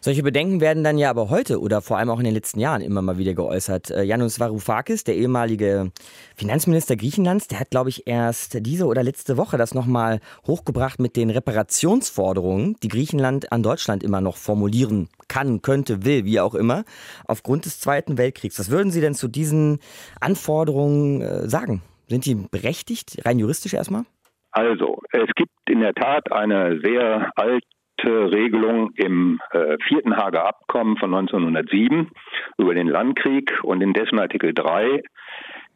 Solche 0.00 0.22
Bedenken 0.22 0.60
werden 0.60 0.84
dann 0.84 0.98
ja 0.98 1.10
aber 1.10 1.30
heute 1.30 1.60
oder 1.60 1.82
vor 1.82 1.98
allem 1.98 2.10
auch 2.10 2.18
in 2.18 2.24
den 2.24 2.34
letzten 2.34 2.60
Jahren 2.60 2.82
immer 2.82 3.02
mal 3.02 3.18
wieder 3.18 3.34
geäußert. 3.34 3.90
Äh, 3.90 4.06
Varoufakis, 4.06 5.04
der 5.04 5.16
ehemalige 5.16 5.90
Finanzminister 6.36 6.96
Griechenlands, 6.96 7.48
der 7.48 7.60
hat, 7.60 7.70
glaube 7.70 7.90
ich, 7.90 8.06
erst 8.06 8.64
diese 8.66 8.86
oder 8.86 9.02
letzte 9.02 9.36
Woche 9.36 9.56
das 9.56 9.74
nochmal 9.74 10.20
hochgebracht 10.46 11.00
mit 11.00 11.16
den 11.16 11.30
Reparationsforderungen, 11.30 12.76
die 12.82 12.88
Griechenland 12.88 13.52
an 13.52 13.62
Deutschland 13.62 14.02
immer 14.02 14.20
noch 14.20 14.36
formulieren 14.36 15.08
kann, 15.28 15.62
könnte, 15.62 16.04
will, 16.04 16.24
wie 16.24 16.40
auch 16.40 16.54
immer, 16.54 16.84
aufgrund 17.26 17.64
des 17.64 17.80
Zweiten 17.80 18.18
Weltkriegs. 18.18 18.58
Was 18.58 18.70
würden 18.70 18.90
Sie 18.90 19.00
denn 19.00 19.14
zu 19.14 19.28
diesen 19.28 19.80
Anforderungen 20.20 21.20
äh, 21.22 21.48
sagen? 21.48 21.82
Sind 22.08 22.24
die 22.24 22.34
berechtigt, 22.34 23.24
rein 23.24 23.38
juristisch 23.38 23.74
erstmal? 23.74 24.04
Also, 24.52 24.98
es 25.10 25.28
gibt 25.34 25.50
in 25.68 25.80
der 25.80 25.92
Tat 25.92 26.30
eine 26.32 26.80
sehr 26.82 27.30
alte 27.34 27.66
Regelung 28.04 28.92
im 28.96 29.40
äh, 29.52 29.76
vierten 29.86 30.16
Hager 30.16 30.46
Abkommen 30.46 30.96
von 30.96 31.14
1907 31.14 32.10
über 32.58 32.74
den 32.74 32.88
Landkrieg 32.88 33.52
und 33.62 33.80
in 33.82 33.92
dessen 33.92 34.18
Artikel 34.18 34.52
3 34.54 35.02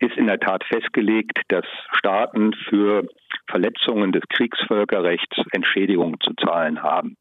ist 0.00 0.16
in 0.16 0.26
der 0.26 0.40
Tat 0.40 0.64
festgelegt, 0.64 1.40
dass 1.48 1.64
Staaten 1.92 2.52
für 2.68 3.06
Verletzungen 3.48 4.12
des 4.12 4.22
Kriegsvölkerrechts 4.28 5.36
Entschädigungen 5.52 6.16
zu 6.20 6.32
zahlen 6.34 6.82
haben. 6.82 7.16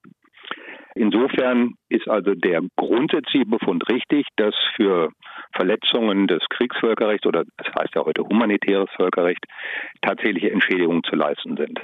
Insofern 0.95 1.75
ist 1.89 2.09
also 2.09 2.33
der 2.35 2.61
grundsätzliche 2.75 3.45
Befund 3.45 3.87
richtig, 3.89 4.27
dass 4.35 4.55
für 4.75 5.11
Verletzungen 5.53 6.27
des 6.27 6.39
Kriegsvölkerrechts 6.49 7.25
oder 7.25 7.43
das 7.57 7.67
heißt 7.79 7.95
ja 7.95 8.03
heute 8.03 8.23
humanitäres 8.23 8.89
Völkerrecht 8.95 9.45
tatsächliche 10.01 10.51
Entschädigungen 10.51 11.03
zu 11.03 11.15
leisten 11.15 11.57
sind. 11.57 11.81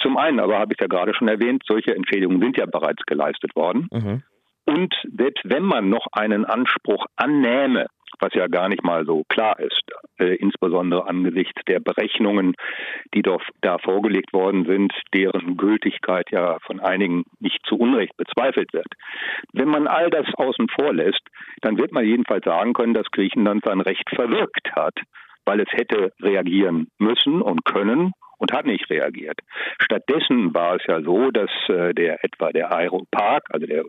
Zum 0.00 0.16
einen 0.16 0.40
aber 0.40 0.58
habe 0.58 0.72
ich 0.72 0.80
ja 0.80 0.86
gerade 0.86 1.14
schon 1.14 1.28
erwähnt, 1.28 1.62
solche 1.66 1.94
Entschädigungen 1.94 2.40
sind 2.40 2.56
ja 2.56 2.66
bereits 2.66 3.04
geleistet 3.06 3.54
worden. 3.56 3.88
Mhm. 3.92 4.22
Und 4.66 4.94
selbst 5.16 5.42
wenn 5.44 5.62
man 5.62 5.88
noch 5.88 6.06
einen 6.12 6.44
Anspruch 6.44 7.06
annähme, 7.16 7.86
was 8.20 8.34
ja 8.34 8.48
gar 8.48 8.68
nicht 8.68 8.82
mal 8.82 9.04
so 9.06 9.24
klar 9.28 9.58
ist, 9.60 9.82
äh, 10.18 10.34
insbesondere 10.36 11.06
angesichts 11.06 11.60
der 11.66 11.80
Berechnungen, 11.80 12.54
die 13.14 13.22
doch 13.22 13.42
da 13.60 13.78
vorgelegt 13.78 14.32
worden 14.32 14.66
sind, 14.66 14.92
deren 15.14 15.56
Gültigkeit 15.56 16.30
ja 16.30 16.58
von 16.66 16.80
einigen 16.80 17.24
nicht 17.40 17.60
zu 17.66 17.76
Unrecht 17.76 18.16
bezweifelt 18.16 18.72
wird. 18.72 18.88
Wenn 19.52 19.68
man 19.68 19.86
all 19.86 20.10
das 20.10 20.26
außen 20.34 20.68
vor 20.68 20.92
lässt, 20.92 21.22
dann 21.60 21.78
wird 21.78 21.92
man 21.92 22.04
jedenfalls 22.04 22.44
sagen 22.44 22.72
können, 22.72 22.94
dass 22.94 23.10
Griechenland 23.10 23.64
sein 23.64 23.80
Recht 23.80 24.08
verwirkt 24.10 24.72
hat, 24.74 24.94
weil 25.44 25.60
es 25.60 25.72
hätte 25.72 26.12
reagieren 26.20 26.88
müssen 26.98 27.40
und 27.40 27.64
können 27.64 28.12
und 28.38 28.52
hat 28.52 28.66
nicht 28.66 28.88
reagiert. 28.90 29.40
Stattdessen 29.80 30.54
war 30.54 30.76
es 30.76 30.82
ja 30.86 31.02
so, 31.02 31.30
dass 31.30 31.50
äh, 31.68 31.92
der 31.92 32.24
etwa 32.24 32.50
der 32.50 32.72
Aeropark, 32.72 33.44
also 33.50 33.66
der 33.66 33.84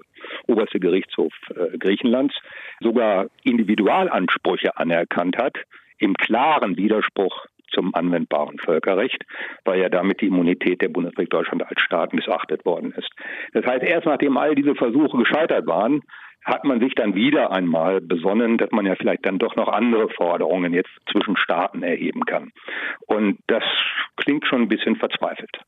oberste 0.48 0.80
Gerichtshof 0.80 1.34
äh, 1.56 1.78
Griechenlands, 1.78 2.36
sogar 2.82 3.28
Individualansprüche 3.44 4.78
anerkannt 4.78 5.38
hat, 5.38 5.58
im 6.00 6.14
klaren 6.16 6.78
Widerspruch 6.78 7.46
zum 7.72 7.94
anwendbaren 7.94 8.58
Völkerrecht, 8.58 9.24
weil 9.64 9.80
ja 9.80 9.90
damit 9.90 10.22
die 10.22 10.28
Immunität 10.28 10.82
der 10.82 10.90
Bundesrepublik 10.90 11.30
Deutschland 11.30 11.64
als 11.64 11.80
Staat 11.82 12.14
missachtet 12.14 12.66
worden 12.66 12.94
ist. 12.98 13.10
Das 13.54 13.66
heißt, 13.66 13.84
erst 13.84 14.08
nachdem 14.08 14.38
all 14.38 14.56
diese 14.56 14.76
Versuche 14.76 15.18
gescheitert 15.18 15.68
waren, 15.68 16.02
hat 16.46 16.64
man 16.64 16.80
sich 16.80 16.96
dann 16.96 17.16
wieder 17.16 17.52
einmal 17.52 18.02
besonnen, 18.02 18.58
dass 18.58 18.72
man 18.72 18.86
ja 18.86 18.96
vielleicht 18.96 19.26
dann 19.26 19.40
doch 19.40 19.56
noch 19.56 19.68
andere 19.68 20.10
Forderungen 20.10 20.74
jetzt 20.74 20.90
zwischen 21.12 21.38
Staaten 21.38 21.84
erheben 21.84 22.26
kann. 22.26 22.52
Und 23.08 23.40
das 23.48 23.64
klingt 24.18 24.46
schon 24.48 24.64
ein 24.64 24.68
bisschen 24.68 24.96
verzweifelt. 24.96 25.60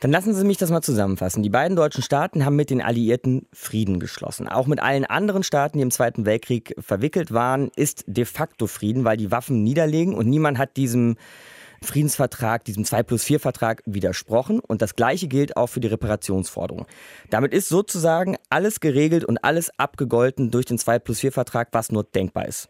Dann 0.00 0.12
lassen 0.12 0.32
Sie 0.32 0.46
mich 0.46 0.58
das 0.58 0.70
mal 0.70 0.80
zusammenfassen. 0.80 1.42
Die 1.42 1.50
beiden 1.50 1.76
deutschen 1.76 2.04
Staaten 2.04 2.44
haben 2.44 2.54
mit 2.54 2.70
den 2.70 2.80
Alliierten 2.80 3.48
Frieden 3.52 3.98
geschlossen. 3.98 4.48
Auch 4.48 4.68
mit 4.68 4.80
allen 4.80 5.04
anderen 5.04 5.42
Staaten, 5.42 5.78
die 5.78 5.82
im 5.82 5.90
Zweiten 5.90 6.24
Weltkrieg 6.24 6.74
verwickelt 6.78 7.32
waren, 7.32 7.70
ist 7.74 8.04
de 8.06 8.24
facto 8.24 8.68
Frieden, 8.68 9.04
weil 9.04 9.16
die 9.16 9.32
Waffen 9.32 9.64
niederlegen 9.64 10.14
und 10.14 10.28
niemand 10.28 10.56
hat 10.58 10.76
diesem 10.76 11.16
Friedensvertrag, 11.82 12.64
diesem 12.64 12.84
2 12.84 13.02
plus 13.02 13.24
4 13.24 13.40
Vertrag 13.40 13.82
widersprochen. 13.86 14.60
Und 14.60 14.82
das 14.82 14.96
Gleiche 14.96 15.28
gilt 15.28 15.56
auch 15.56 15.68
für 15.68 15.80
die 15.80 15.88
Reparationsforderung. 15.88 16.86
Damit 17.30 17.52
ist 17.52 17.68
sozusagen 17.68 18.36
alles 18.50 18.80
geregelt 18.80 19.24
und 19.24 19.38
alles 19.44 19.70
abgegolten 19.78 20.50
durch 20.50 20.66
den 20.66 20.78
2 20.78 20.98
plus 20.98 21.20
4 21.20 21.32
Vertrag, 21.32 21.68
was 21.72 21.92
nur 21.92 22.04
denkbar 22.04 22.46
ist. 22.46 22.68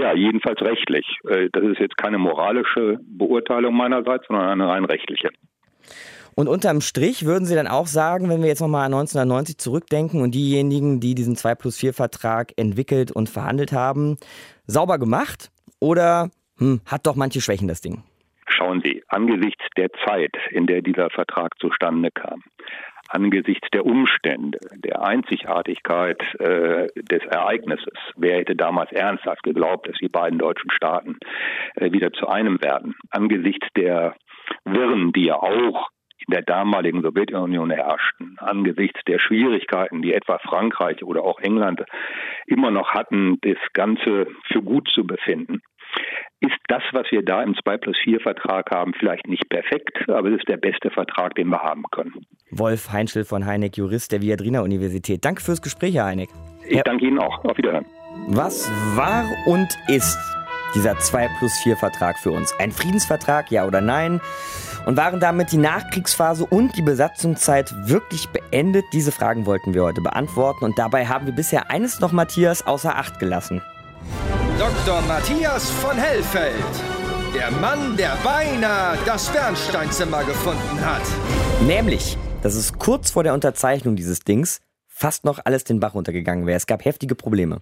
Ja, 0.00 0.14
jedenfalls 0.14 0.60
rechtlich. 0.60 1.06
Äh, 1.28 1.48
das 1.52 1.64
ist 1.64 1.80
jetzt 1.80 1.96
keine 1.96 2.18
moralische 2.18 2.98
Beurteilung 3.02 3.76
meinerseits, 3.76 4.26
sondern 4.28 4.48
eine 4.48 4.68
rein 4.68 4.84
rechtliche. 4.84 5.30
Und 6.34 6.46
unterm 6.46 6.80
Strich 6.80 7.24
würden 7.24 7.46
Sie 7.46 7.56
dann 7.56 7.66
auch 7.66 7.88
sagen, 7.88 8.28
wenn 8.28 8.42
wir 8.42 8.48
jetzt 8.48 8.60
nochmal 8.60 8.86
an 8.86 8.94
1990 8.94 9.58
zurückdenken 9.58 10.22
und 10.22 10.36
diejenigen, 10.36 11.00
die 11.00 11.16
diesen 11.16 11.34
2 11.34 11.56
plus 11.56 11.76
4 11.78 11.92
Vertrag 11.92 12.52
entwickelt 12.56 13.10
und 13.10 13.28
verhandelt 13.28 13.72
haben, 13.72 14.18
sauber 14.68 14.98
gemacht 14.98 15.50
oder 15.80 16.30
hm, 16.58 16.80
hat 16.86 17.08
doch 17.08 17.16
manche 17.16 17.40
Schwächen 17.40 17.66
das 17.66 17.80
Ding? 17.80 18.04
Schauen 18.48 18.82
Sie, 18.84 19.02
angesichts 19.08 19.64
der 19.76 19.90
Zeit, 20.04 20.36
in 20.50 20.66
der 20.66 20.82
dieser 20.82 21.10
Vertrag 21.10 21.58
zustande 21.58 22.10
kam, 22.10 22.42
angesichts 23.08 23.68
der 23.72 23.86
Umstände, 23.86 24.58
der 24.76 25.02
Einzigartigkeit 25.02 26.20
äh, 26.40 26.88
des 26.96 27.24
Ereignisses. 27.24 27.94
Wer 28.16 28.38
hätte 28.38 28.56
damals 28.56 28.90
ernsthaft 28.92 29.42
geglaubt, 29.42 29.88
dass 29.88 29.96
die 29.98 30.08
beiden 30.08 30.38
deutschen 30.38 30.70
Staaten 30.70 31.18
äh, 31.76 31.92
wieder 31.92 32.12
zu 32.12 32.26
einem 32.28 32.60
werden? 32.62 32.94
Angesichts 33.10 33.66
der 33.76 34.14
Wirren, 34.64 35.12
die 35.12 35.26
ja 35.26 35.36
auch 35.36 35.88
in 36.26 36.32
der 36.34 36.42
damaligen 36.42 37.02
Sowjetunion 37.02 37.70
herrschten, 37.70 38.36
angesichts 38.38 39.00
der 39.06 39.18
Schwierigkeiten, 39.18 40.02
die 40.02 40.12
etwa 40.12 40.38
Frankreich 40.38 41.02
oder 41.02 41.22
auch 41.22 41.38
England 41.40 41.82
immer 42.46 42.70
noch 42.70 42.92
hatten, 42.92 43.38
das 43.42 43.58
Ganze 43.72 44.26
für 44.50 44.62
gut 44.62 44.88
zu 44.92 45.06
befinden, 45.06 45.62
ist 46.40 46.56
das, 46.68 46.82
was 46.92 47.06
wir 47.10 47.24
da 47.24 47.42
im 47.42 47.54
2 47.54 47.78
plus 47.78 47.96
4 48.04 48.20
Vertrag 48.20 48.70
haben, 48.70 48.92
vielleicht 48.98 49.26
nicht 49.26 49.48
perfekt, 49.48 50.08
aber 50.08 50.28
es 50.28 50.38
ist 50.38 50.48
der 50.48 50.56
beste 50.56 50.90
Vertrag, 50.90 51.34
den 51.34 51.48
wir 51.48 51.60
haben 51.60 51.82
können. 51.90 52.12
Wolf 52.50 52.92
Heinschel 52.92 53.24
von 53.24 53.44
Heineck, 53.44 53.76
Jurist 53.76 54.12
der 54.12 54.22
Viadrina 54.22 54.60
Universität. 54.60 55.24
Danke 55.24 55.42
fürs 55.42 55.60
Gespräch, 55.62 55.96
Herr 55.96 56.06
Heineck. 56.06 56.28
Ich 56.68 56.82
danke 56.82 57.06
Ihnen 57.06 57.18
auch. 57.18 57.44
Auf 57.44 57.56
Wiederhören. 57.56 57.86
Was 58.28 58.70
war 58.96 59.24
und 59.46 59.68
ist 59.88 60.18
dieser 60.74 60.98
2 60.98 61.28
plus 61.38 61.52
4 61.62 61.76
Vertrag 61.76 62.18
für 62.18 62.30
uns? 62.30 62.54
Ein 62.58 62.72
Friedensvertrag, 62.72 63.50
ja 63.50 63.66
oder 63.66 63.80
nein? 63.80 64.20
Und 64.86 64.96
waren 64.96 65.20
damit 65.20 65.52
die 65.52 65.58
Nachkriegsphase 65.58 66.46
und 66.46 66.76
die 66.76 66.82
Besatzungszeit 66.82 67.72
wirklich 67.88 68.28
beendet? 68.28 68.84
Diese 68.92 69.12
Fragen 69.12 69.44
wollten 69.44 69.74
wir 69.74 69.82
heute 69.82 70.00
beantworten 70.00 70.64
und 70.64 70.78
dabei 70.78 71.06
haben 71.06 71.26
wir 71.26 71.34
bisher 71.34 71.70
eines 71.70 72.00
noch 72.00 72.12
Matthias 72.12 72.66
außer 72.66 72.96
Acht 72.96 73.18
gelassen. 73.18 73.60
Dr. 74.58 75.00
Matthias 75.02 75.70
von 75.70 75.96
Hellfeld. 75.96 76.54
Der 77.34 77.50
Mann, 77.50 77.96
der 77.96 78.16
beinahe 78.24 78.98
das 79.04 79.28
Bernsteinzimmer 79.28 80.24
gefunden 80.24 80.80
hat. 80.84 81.02
Nämlich, 81.66 82.16
dass 82.42 82.54
es 82.54 82.72
kurz 82.72 83.10
vor 83.10 83.22
der 83.22 83.34
Unterzeichnung 83.34 83.96
dieses 83.96 84.20
Dings 84.20 84.60
fast 84.86 85.24
noch 85.24 85.38
alles 85.44 85.62
den 85.62 85.78
Bach 85.78 85.94
runtergegangen 85.94 86.46
wäre. 86.46 86.56
Es 86.56 86.66
gab 86.66 86.84
heftige 86.84 87.14
Probleme. 87.14 87.60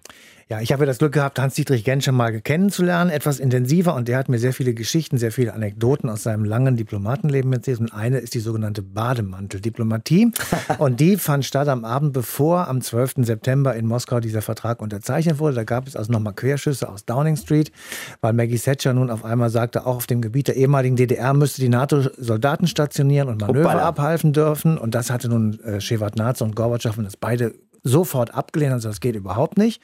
Ja, 0.49 0.61
ich 0.61 0.71
habe 0.71 0.83
ja 0.83 0.85
das 0.85 0.99
Glück 0.99 1.11
gehabt, 1.11 1.39
Hans-Dietrich 1.39 1.83
Genscher 1.83 2.13
mal 2.13 2.39
kennenzulernen, 2.39 3.11
etwas 3.11 3.39
intensiver. 3.39 3.93
Und 3.95 4.07
der 4.07 4.17
hat 4.17 4.29
mir 4.29 4.39
sehr 4.39 4.53
viele 4.53 4.73
Geschichten, 4.73 5.17
sehr 5.17 5.33
viele 5.33 5.53
Anekdoten 5.53 6.09
aus 6.09 6.23
seinem 6.23 6.45
langen 6.45 6.77
Diplomatenleben 6.77 7.51
erzählt. 7.51 7.81
Und 7.81 7.93
eine 7.93 8.19
ist 8.19 8.33
die 8.33 8.39
sogenannte 8.39 8.81
Bademanteldiplomatie. 8.81 10.31
und 10.77 11.01
die 11.01 11.17
fand 11.17 11.43
statt 11.43 11.67
am 11.67 11.83
Abend, 11.83 12.13
bevor 12.13 12.69
am 12.69 12.79
12. 12.79 13.15
September 13.25 13.75
in 13.75 13.85
Moskau 13.87 14.21
dieser 14.21 14.41
Vertrag 14.41 14.81
unterzeichnet 14.81 15.39
wurde. 15.39 15.55
Da 15.55 15.65
gab 15.65 15.85
es 15.85 15.97
also 15.97 16.13
nochmal 16.13 16.33
Querschüsse 16.33 16.87
aus 16.87 17.03
Downing 17.03 17.35
Street, 17.35 17.73
weil 18.21 18.31
Maggie 18.31 18.57
Thatcher 18.57 18.93
nun 18.93 19.09
auf 19.09 19.25
einmal 19.25 19.49
sagte, 19.49 19.85
auch 19.85 19.97
auf 19.97 20.07
dem 20.07 20.21
Gebiet 20.21 20.47
der 20.47 20.55
ehemaligen 20.55 20.95
DDR 20.95 21.33
müsste 21.33 21.59
die 21.59 21.67
NATO 21.67 22.03
Soldaten 22.17 22.67
stationieren 22.67 23.27
und 23.27 23.41
Manöver 23.41 23.65
Hoppala. 23.65 23.83
abhalten 23.83 24.31
dürfen. 24.31 24.77
Und 24.77 24.95
das 24.95 25.09
hatte 25.09 25.27
nun 25.27 25.59
äh, 25.59 25.81
Shevardnadze 25.81 26.45
und 26.45 26.55
Gorbatschow 26.55 26.97
und 26.97 27.03
das 27.03 27.17
beide 27.17 27.53
sofort 27.83 28.33
abgelehnt, 28.33 28.73
also 28.73 28.89
das 28.89 28.99
geht 28.99 29.15
überhaupt 29.15 29.57
nicht. 29.57 29.81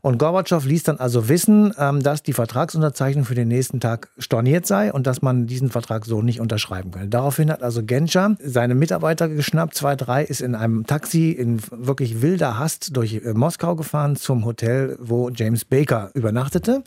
Und 0.00 0.18
Gorbatschow 0.18 0.64
ließ 0.64 0.84
dann 0.84 0.98
also 0.98 1.28
wissen, 1.28 1.72
ähm, 1.78 2.02
dass 2.02 2.22
die 2.22 2.32
Vertragsunterzeichnung 2.32 3.24
für 3.24 3.34
den 3.34 3.48
nächsten 3.48 3.80
Tag 3.80 4.10
storniert 4.18 4.66
sei 4.66 4.92
und 4.92 5.06
dass 5.06 5.22
man 5.22 5.46
diesen 5.46 5.70
Vertrag 5.70 6.04
so 6.04 6.22
nicht 6.22 6.40
unterschreiben 6.40 6.90
könne. 6.90 7.08
Daraufhin 7.08 7.50
hat 7.50 7.62
also 7.62 7.82
Genscher 7.82 8.36
seine 8.42 8.74
Mitarbeiter 8.74 9.28
geschnappt, 9.28 9.74
zwei, 9.74 9.96
drei, 9.96 10.24
ist 10.24 10.40
in 10.40 10.54
einem 10.54 10.86
Taxi 10.86 11.30
in 11.30 11.60
wirklich 11.70 12.22
wilder 12.22 12.58
Hast 12.58 12.96
durch 12.96 13.14
äh, 13.14 13.32
Moskau 13.34 13.76
gefahren 13.76 14.16
zum 14.16 14.44
Hotel, 14.44 14.96
wo 15.00 15.30
James 15.30 15.64
Baker 15.64 16.10
übernachtete. 16.14 16.82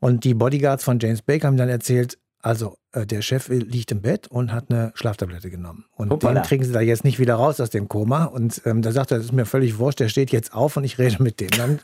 Und 0.00 0.24
die 0.24 0.34
Bodyguards 0.34 0.84
von 0.84 0.98
James 0.98 1.22
Baker 1.22 1.48
haben 1.48 1.56
dann 1.56 1.68
erzählt, 1.68 2.18
also 2.40 2.76
der 2.94 3.22
Chef 3.22 3.48
liegt 3.48 3.90
im 3.90 4.02
Bett 4.02 4.28
und 4.28 4.52
hat 4.52 4.66
eine 4.70 4.92
Schlaftablette 4.94 5.50
genommen. 5.50 5.86
Und 5.96 6.10
Hoppala. 6.10 6.40
den 6.40 6.42
kriegen 6.46 6.64
sie 6.64 6.72
da 6.72 6.80
jetzt 6.80 7.04
nicht 7.04 7.18
wieder 7.18 7.36
raus 7.36 7.58
aus 7.60 7.70
dem 7.70 7.88
Koma. 7.88 8.24
Und 8.24 8.60
ähm, 8.66 8.82
da 8.82 8.92
sagt 8.92 9.10
er, 9.12 9.16
das 9.16 9.26
ist 9.26 9.32
mir 9.32 9.46
völlig 9.46 9.78
wurscht, 9.78 10.00
der 10.00 10.08
steht 10.08 10.30
jetzt 10.30 10.52
auf 10.52 10.76
und 10.76 10.84
ich 10.84 10.98
rede 10.98 11.22
mit 11.22 11.40
dem. 11.40 11.50
Dann 11.50 11.78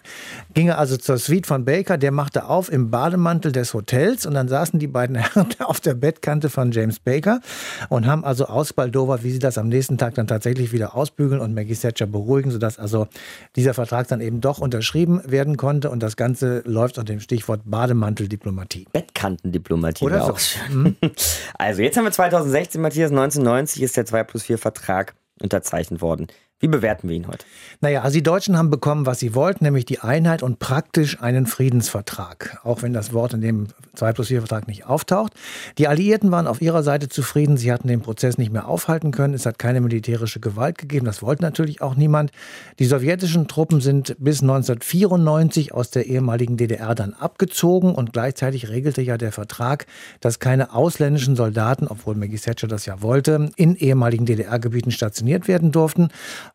ging 0.53 0.68
er 0.68 0.79
also 0.79 0.99
zur 0.99 1.16
Suite 1.16 1.47
von 1.47 1.64
Baker, 1.64 1.97
der 1.97 2.12
machte 2.12 2.47
auf 2.47 2.71
im 2.71 2.90
Bademantel 2.90 3.53
des 3.53 3.73
Hotels 3.73 4.27
und 4.27 4.35
dann 4.35 4.49
saßen 4.49 4.79
die 4.79 4.87
beiden 4.87 5.16
Herren 5.16 5.49
auf 5.61 5.81
der 5.81 5.94
Bettkante 5.94 6.51
von 6.51 6.73
James 6.73 7.01
Baker 7.01 7.40
und 7.88 8.07
haben 8.07 8.25
also 8.25 8.44
ausbaldowert, 8.44 9.25
wie 9.25 9.31
sie 9.31 9.38
das 9.38 9.57
am 9.57 9.68
nächsten 9.68 9.97
Tag 9.97 10.14
dann 10.14 10.27
tatsächlich 10.27 10.73
wieder 10.73 10.94
ausbügeln 10.94 11.40
und 11.40 11.55
Maggie 11.55 11.75
Thatcher 11.75 12.07
beruhigen, 12.07 12.51
sodass 12.51 12.79
also 12.79 13.09
dieser 13.57 13.73
Vertrag 13.73 14.09
dann 14.09 14.21
eben 14.21 14.42
doch 14.42 14.59
unterschrieben 14.59 15.23
werden 15.25 15.57
konnte 15.57 15.90
und 15.90 16.03
das 16.03 16.16
Ganze 16.16 16.62
läuft 16.66 16.99
unter 16.99 17.14
dem 17.14 17.21
Stichwort 17.21 17.62
Bademanteldiplomatie. 17.64 18.87
Bettkantendiplomatie 18.92 20.05
Oder 20.05 20.27
so. 20.27 20.33
auch 20.33 20.38
schön. 20.38 20.97
Also 21.58 21.82
jetzt 21.82 21.96
haben 21.96 22.04
wir 22.04 22.12
2016, 22.12 22.80
Matthias, 22.80 23.11
1990 23.11 23.82
ist 23.82 23.96
der 23.96 24.06
2 24.06 24.24
plus 24.24 24.44
4 24.44 24.58
Vertrag 24.58 25.14
unterzeichnet 25.40 26.00
worden. 26.00 26.28
Wie 26.61 26.66
bewerten 26.66 27.09
wir 27.09 27.14
ihn 27.14 27.29
heute? 27.29 27.44
Naja, 27.81 28.03
also 28.03 28.14
die 28.14 28.23
Deutschen 28.25 28.59
haben 28.59 28.68
bekommen, 28.68 29.07
was 29.07 29.21
sie 29.21 29.37
wollten, 29.37 29.62
nämlich 29.62 29.85
die 29.85 30.01
Einheit 30.01 30.42
und 30.42 30.59
praktisch 30.59 31.21
einen 31.21 31.47
Friedensvertrag. 31.47 32.59
Auch 32.64 32.83
wenn 32.83 32.92
das 32.92 33.12
Wort 33.12 33.33
in 33.33 33.40
dem 33.40 33.68
2 33.94 34.12
plus 34.12 34.29
4 34.29 34.40
Vertrag 34.40 34.66
nicht 34.66 34.85
auftaucht. 34.85 35.35
Die 35.79 35.87
Alliierten 35.87 36.33
waren 36.33 36.49
auf 36.49 36.61
ihrer 36.61 36.83
Seite 36.83 37.09
zufrieden. 37.09 37.57
Sie 37.57 37.73
hatten 37.73 37.87
den 37.87 38.01
Prozess 38.01 38.38
nicht 38.38 38.53
mehr 38.53 38.66
aufhalten 38.66 39.12
können. 39.12 39.35
Es 39.35 39.47
hat 39.47 39.61
keine 39.61 39.81
militärische 39.81 40.40
Gewalt 40.40 40.79
gegeben. 40.79 41.07
Das 41.07 41.23
wollte 41.23 41.42
natürlich 41.42 41.81
auch 41.81 41.94
niemand. 41.94 42.33
Die 42.81 42.87
sowjetischen 42.87 43.47
Truppen 43.47 43.81
sind 43.81 44.16
bis 44.18 44.40
1994 44.42 45.73
aus 45.75 45.90
der 45.90 46.07
ehemaligen 46.07 46.57
DDR 46.57 46.97
dann 46.97 47.14
abgezogen 47.14 47.94
und 47.94 48.12
gleichzeitig 48.12 48.68
regelte 48.68 49.03
ja 49.03 49.16
der 49.16 49.31
Vertrag, 49.31 49.87
dass 50.18 50.40
keine 50.40 50.75
ausländischen 50.75 51.37
Soldaten, 51.37 51.87
obwohl 51.87 52.16
Maggie 52.16 52.37
Thatcher 52.37 52.66
das 52.66 52.85
ja 52.85 53.01
wollte, 53.01 53.51
in 53.55 53.77
ehemaligen 53.77 54.27
DDR-Gebieten 54.27 54.90
stationiert 54.90 55.47
werden 55.47 55.71
durften. 55.71 56.09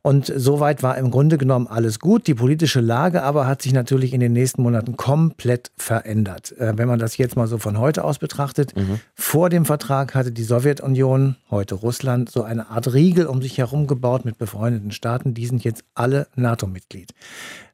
Und 0.05 0.31
soweit 0.35 0.83
war 0.83 0.97
im 0.97 1.11
Grunde 1.11 1.37
genommen 1.37 1.65
alles 1.67 1.99
gut. 1.99 2.27
Die 2.27 2.33
politische 2.33 2.81
Lage 2.81 3.23
aber 3.23 3.47
hat 3.47 3.61
sich 3.61 3.71
natürlich 3.71 4.13
in 4.13 4.19
den 4.19 4.33
nächsten 4.33 4.61
Monaten 4.61 4.97
komplett 4.97 5.71
verändert. 5.77 6.51
Äh, 6.59 6.73
wenn 6.77 6.89
man 6.89 6.99
das 6.99 7.15
jetzt 7.15 7.37
mal 7.37 7.47
so 7.47 7.57
von 7.57 7.79
heute 7.79 8.03
aus 8.03 8.19
betrachtet, 8.19 8.75
mhm. 8.75 8.99
vor 9.15 9.49
dem 9.49 9.63
Vertrag 9.63 10.13
hatte 10.13 10.33
die 10.33 10.43
Sowjetunion, 10.43 11.37
heute 11.49 11.75
Russland, 11.75 12.29
so 12.29 12.43
eine 12.43 12.69
Art 12.69 12.93
Riegel 12.93 13.27
um 13.27 13.41
sich 13.41 13.57
herum 13.57 13.87
gebaut 13.87 14.25
mit 14.25 14.37
befreundeten 14.37 14.91
Staaten. 14.91 15.33
Die 15.33 15.45
sind 15.45 15.63
jetzt 15.63 15.85
alle 15.95 16.27
NATO-Mitglied. 16.35 17.13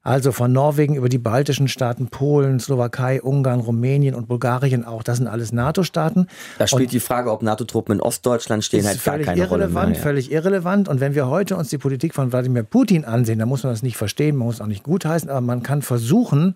Also 0.10 0.32
von 0.32 0.52
Norwegen 0.52 0.96
über 0.96 1.08
die 1.08 1.20
baltischen 1.20 1.68
Staaten, 1.68 2.08
Polen, 2.08 2.60
Slowakei, 2.60 3.22
Ungarn, 3.22 3.60
Rumänien 3.60 4.16
und 4.16 4.28
Bulgarien 4.28 4.84
auch. 4.84 5.04
Das 5.04 5.18
sind 5.18 5.28
alles 5.28 5.52
NATO-Staaten. 5.52 6.26
Da 6.58 6.66
spielt 6.66 6.82
und 6.88 6.94
die 6.94 7.00
Frage, 7.00 7.32
ob 7.32 7.44
NATO-Truppen 7.44 7.94
in 7.94 8.02
Ostdeutschland 8.02 8.64
stehen, 8.66 8.88
halt 8.88 9.04
gar 9.04 9.20
keine 9.20 9.40
irrelevant, 9.40 9.76
Rolle 9.76 9.86
mehr. 9.90 9.98
Ja. 9.98 10.02
Völlig 10.02 10.32
irrelevant. 10.32 10.90
Und 10.90 11.00
wenn 11.00 11.14
wir 11.14 11.28
heute 11.28 11.56
uns 11.58 11.70
die 11.70 11.78
Politik 11.78 12.16
von 12.16 12.32
Wladimir 12.32 12.64
Putin 12.64 13.06
ansehen, 13.06 13.38
dann 13.38 13.48
muss 13.48 13.62
man 13.62 13.72
das 13.72 13.84
nicht 13.84 13.98
verstehen, 13.98 14.36
man 14.36 14.48
muss 14.48 14.62
auch 14.62 14.66
nicht 14.66 14.82
gutheißen, 14.82 15.30
aber 15.30 15.42
man 15.42 15.62
kann 15.62 15.84
versuchen, 15.84 16.56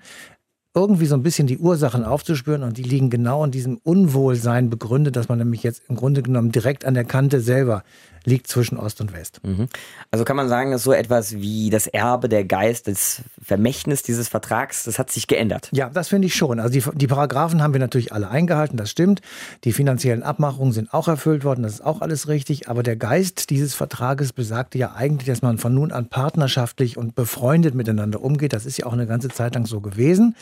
irgendwie 0.76 1.06
so 1.06 1.13
ein 1.13 1.22
bisschen 1.22 1.46
die 1.46 1.60
Ursachen 1.60 2.04
aufzuspüren 2.04 2.63
und 2.63 2.80
die 2.80 2.84
liegen 2.84 3.12
genau 3.12 3.44
in 3.46 3.52
diesem 3.52 3.78
Unwohlsein 3.84 4.72
begründet, 4.72 5.16
dass 5.16 5.30
man 5.30 5.38
nämlich 5.38 5.62
jetzt 5.62 5.84
im 5.89 5.96
Grunde 5.96 6.24
genommen 6.24 6.52
direkt 6.52 6.86
an 6.86 6.96
der 6.96 7.04
Kante 7.04 7.39
selber 7.39 7.84
liegt 8.26 8.48
zwischen 8.48 8.78
Ost 8.78 9.02
und 9.02 9.14
West. 9.14 9.42
Mhm. 9.44 9.68
Also 10.12 10.26
kann 10.26 10.36
man 10.36 10.50
sagen, 10.50 10.72
dass 10.72 10.84
so 10.84 10.94
etwas 10.94 11.36
wie 11.36 11.70
das 11.70 11.88
Erbe, 11.88 12.30
der 12.30 12.46
Geist, 12.46 12.88
das 12.88 13.22
Vermächtnis 13.42 14.04
dieses 14.04 14.28
Vertrags, 14.28 14.84
das 14.84 15.00
hat 15.00 15.12
sich 15.12 15.28
geändert. 15.28 15.70
Ja, 15.72 15.90
das 15.90 16.10
finde 16.10 16.28
ich 16.28 16.36
schon. 16.36 16.60
Also 16.60 16.72
die, 16.72 16.98
die 16.98 17.08
Paragraphen 17.08 17.62
haben 17.62 17.74
wir 17.74 17.80
natürlich 17.80 18.14
alle 18.14 18.30
eingehalten, 18.30 18.78
das 18.78 18.90
stimmt. 18.90 19.22
Die 19.64 19.74
finanziellen 19.74 20.24
Abmachungen 20.24 20.74
sind 20.74 20.94
auch 20.94 21.08
erfüllt 21.08 21.44
worden, 21.44 21.64
das 21.64 21.74
ist 21.74 21.86
auch 21.86 22.02
alles 22.02 22.28
richtig. 22.28 22.70
Aber 22.70 22.84
der 22.84 22.96
Geist 22.96 23.50
dieses 23.50 23.74
Vertrages 23.74 24.34
besagte 24.34 24.78
ja 24.78 24.94
eigentlich, 24.94 25.28
dass 25.28 25.42
man 25.42 25.58
von 25.58 25.74
nun 25.74 25.92
an 25.92 26.08
partnerschaftlich 26.08 26.98
und 26.98 27.16
befreundet 27.16 27.76
miteinander 27.76 28.22
umgeht. 28.22 28.54
Das 28.54 28.66
ist 28.66 28.78
ja 28.78 28.86
auch 28.86 28.94
eine 28.94 29.08
ganze 29.08 29.30
Zeit 29.30 29.56
lang 29.56 29.66
so 29.66 29.82
gewesen. 29.82 30.36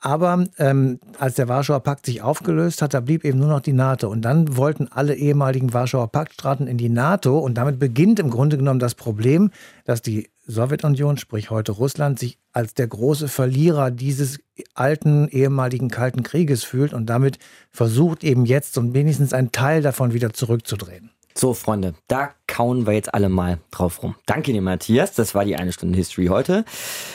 Aber 0.00 0.44
ähm, 0.58 1.00
als 1.18 1.34
der 1.34 1.48
Warschauer 1.48 1.80
Pakt 1.80 2.06
sich 2.06 2.22
aufgelöst 2.22 2.82
hat, 2.82 2.94
da 2.94 3.00
blieb 3.00 3.24
eben 3.24 3.38
nur 3.38 3.48
noch 3.48 3.60
die 3.60 3.72
NATO. 3.72 4.08
Und 4.08 4.22
dann 4.22 4.56
wollten 4.56 4.88
alle 4.90 5.14
ehemaligen 5.14 5.72
Warschauer 5.72 6.08
Paktstaaten 6.08 6.66
in 6.66 6.78
die 6.78 6.88
NATO. 6.88 7.13
Und 7.16 7.54
damit 7.54 7.78
beginnt 7.78 8.18
im 8.18 8.30
Grunde 8.30 8.56
genommen 8.56 8.80
das 8.80 8.94
Problem, 8.94 9.50
dass 9.84 10.02
die 10.02 10.30
Sowjetunion, 10.46 11.16
sprich 11.16 11.50
heute 11.50 11.72
Russland, 11.72 12.18
sich 12.18 12.38
als 12.52 12.74
der 12.74 12.86
große 12.86 13.28
Verlierer 13.28 13.90
dieses 13.90 14.38
alten 14.74 15.28
ehemaligen 15.28 15.88
Kalten 15.88 16.22
Krieges 16.22 16.64
fühlt 16.64 16.92
und 16.92 17.06
damit 17.06 17.38
versucht 17.70 18.24
eben 18.24 18.44
jetzt 18.44 18.74
so 18.74 18.94
wenigstens 18.94 19.32
einen 19.32 19.52
Teil 19.52 19.82
davon 19.82 20.12
wieder 20.12 20.32
zurückzudrehen. 20.32 21.10
So, 21.36 21.52
Freunde, 21.52 21.94
da 22.06 22.30
kauen 22.46 22.86
wir 22.86 22.92
jetzt 22.92 23.12
alle 23.12 23.28
mal 23.28 23.58
drauf 23.70 24.02
rum. 24.02 24.14
Danke 24.26 24.52
dir, 24.52 24.62
Matthias. 24.62 25.14
Das 25.14 25.34
war 25.34 25.44
die 25.44 25.56
eine 25.56 25.72
Stunde 25.72 25.96
History 25.96 26.26
heute. 26.26 26.64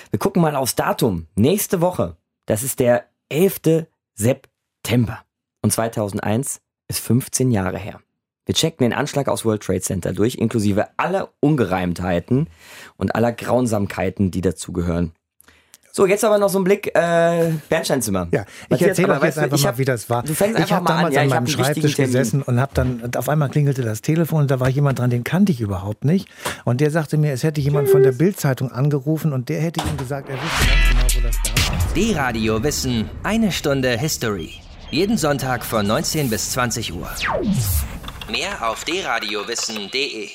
Wir 0.10 0.20
gucken 0.20 0.42
mal 0.42 0.56
aufs 0.56 0.76
Datum. 0.76 1.28
Nächste 1.36 1.80
Woche 1.80 2.18
das 2.50 2.64
ist 2.64 2.80
der 2.80 3.06
11. 3.30 3.86
September. 4.16 5.20
Und 5.62 5.72
2001 5.72 6.62
ist 6.88 7.00
15 7.00 7.52
Jahre 7.52 7.78
her. 7.78 8.02
Wir 8.50 8.56
checken 8.56 8.84
den 8.84 8.94
Anschlag 8.94 9.28
aus 9.28 9.46
World 9.46 9.62
Trade 9.62 9.82
Center 9.82 10.12
durch, 10.12 10.34
inklusive 10.34 10.88
aller 10.98 11.30
Ungereimtheiten 11.40 12.48
und 12.98 13.14
aller 13.14 13.32
Grausamkeiten, 13.32 14.32
die 14.32 14.42
dazugehören. 14.42 15.12
So, 15.92 16.08
jetzt 16.08 16.26
aber 16.26 16.40
noch 16.40 16.50
so 16.50 16.58
ein 16.58 16.64
Blick 16.64 16.88
äh, 16.96 17.52
Bernsteinzimmer. 17.70 18.28
Ja, 18.32 18.46
ich 18.70 18.82
erzähle 18.82 19.14
euch 19.14 19.24
jetzt 19.24 19.38
einfach 19.38 19.56
ich 19.56 19.64
mal, 19.64 19.70
hab, 19.70 19.78
wie 19.78 19.86
das 19.86 20.10
war. 20.10 20.24
Du 20.24 20.34
fängst 20.34 20.60
ich 20.62 20.74
habe 20.74 20.84
damals 20.84 21.06
an, 21.10 21.14
ja, 21.14 21.22
an 21.22 21.30
meinem 21.30 21.46
Schreibtisch 21.46 21.96
gesessen 21.96 22.42
und 22.42 22.60
habe 22.60 22.72
dann, 22.74 23.02
und 23.02 23.18
auf 23.18 23.30
einmal 23.30 23.50
klingelte 23.50 23.84
das 23.84 24.02
Telefon 24.02 24.42
und 24.42 24.50
da 24.50 24.60
war 24.60 24.70
jemand 24.70 24.98
dran, 24.98 25.12
den 25.12 25.24
kannte 25.24 25.52
ich 25.52 25.62
überhaupt 25.62 26.04
nicht. 26.04 26.28
Und 26.66 26.82
der 26.82 26.90
sagte 26.90 27.18
mir, 27.18 27.34
es 27.34 27.44
hätte 27.44 27.62
jemand 27.62 27.90
von 27.90 28.02
der 28.02 28.14
Bildzeitung 28.14 28.72
angerufen 28.72 29.32
und 29.32 29.50
der 29.50 29.62
hätte 29.62 29.88
ihm 29.88 29.98
gesagt, 29.98 30.28
er 30.28 30.38
wüsste 30.38 30.66
ganz 30.66 31.14
genau, 31.14 31.22
wo 31.22 31.28
das 31.28 31.38
da 31.44 31.72
war. 31.72 31.94
Die 31.94 32.14
Radio 32.14 32.64
Wissen, 32.64 33.12
eine 33.22 33.52
Stunde 33.52 33.96
History. 33.96 34.54
Jeden 34.90 35.18
Sonntag 35.20 35.64
von 35.64 35.86
19 35.86 36.32
bis 36.32 36.50
20 36.50 36.96
Uhr. 36.96 37.08
Mehr 38.30 38.70
auf 38.70 38.86
dradiowissen.de 38.86 40.30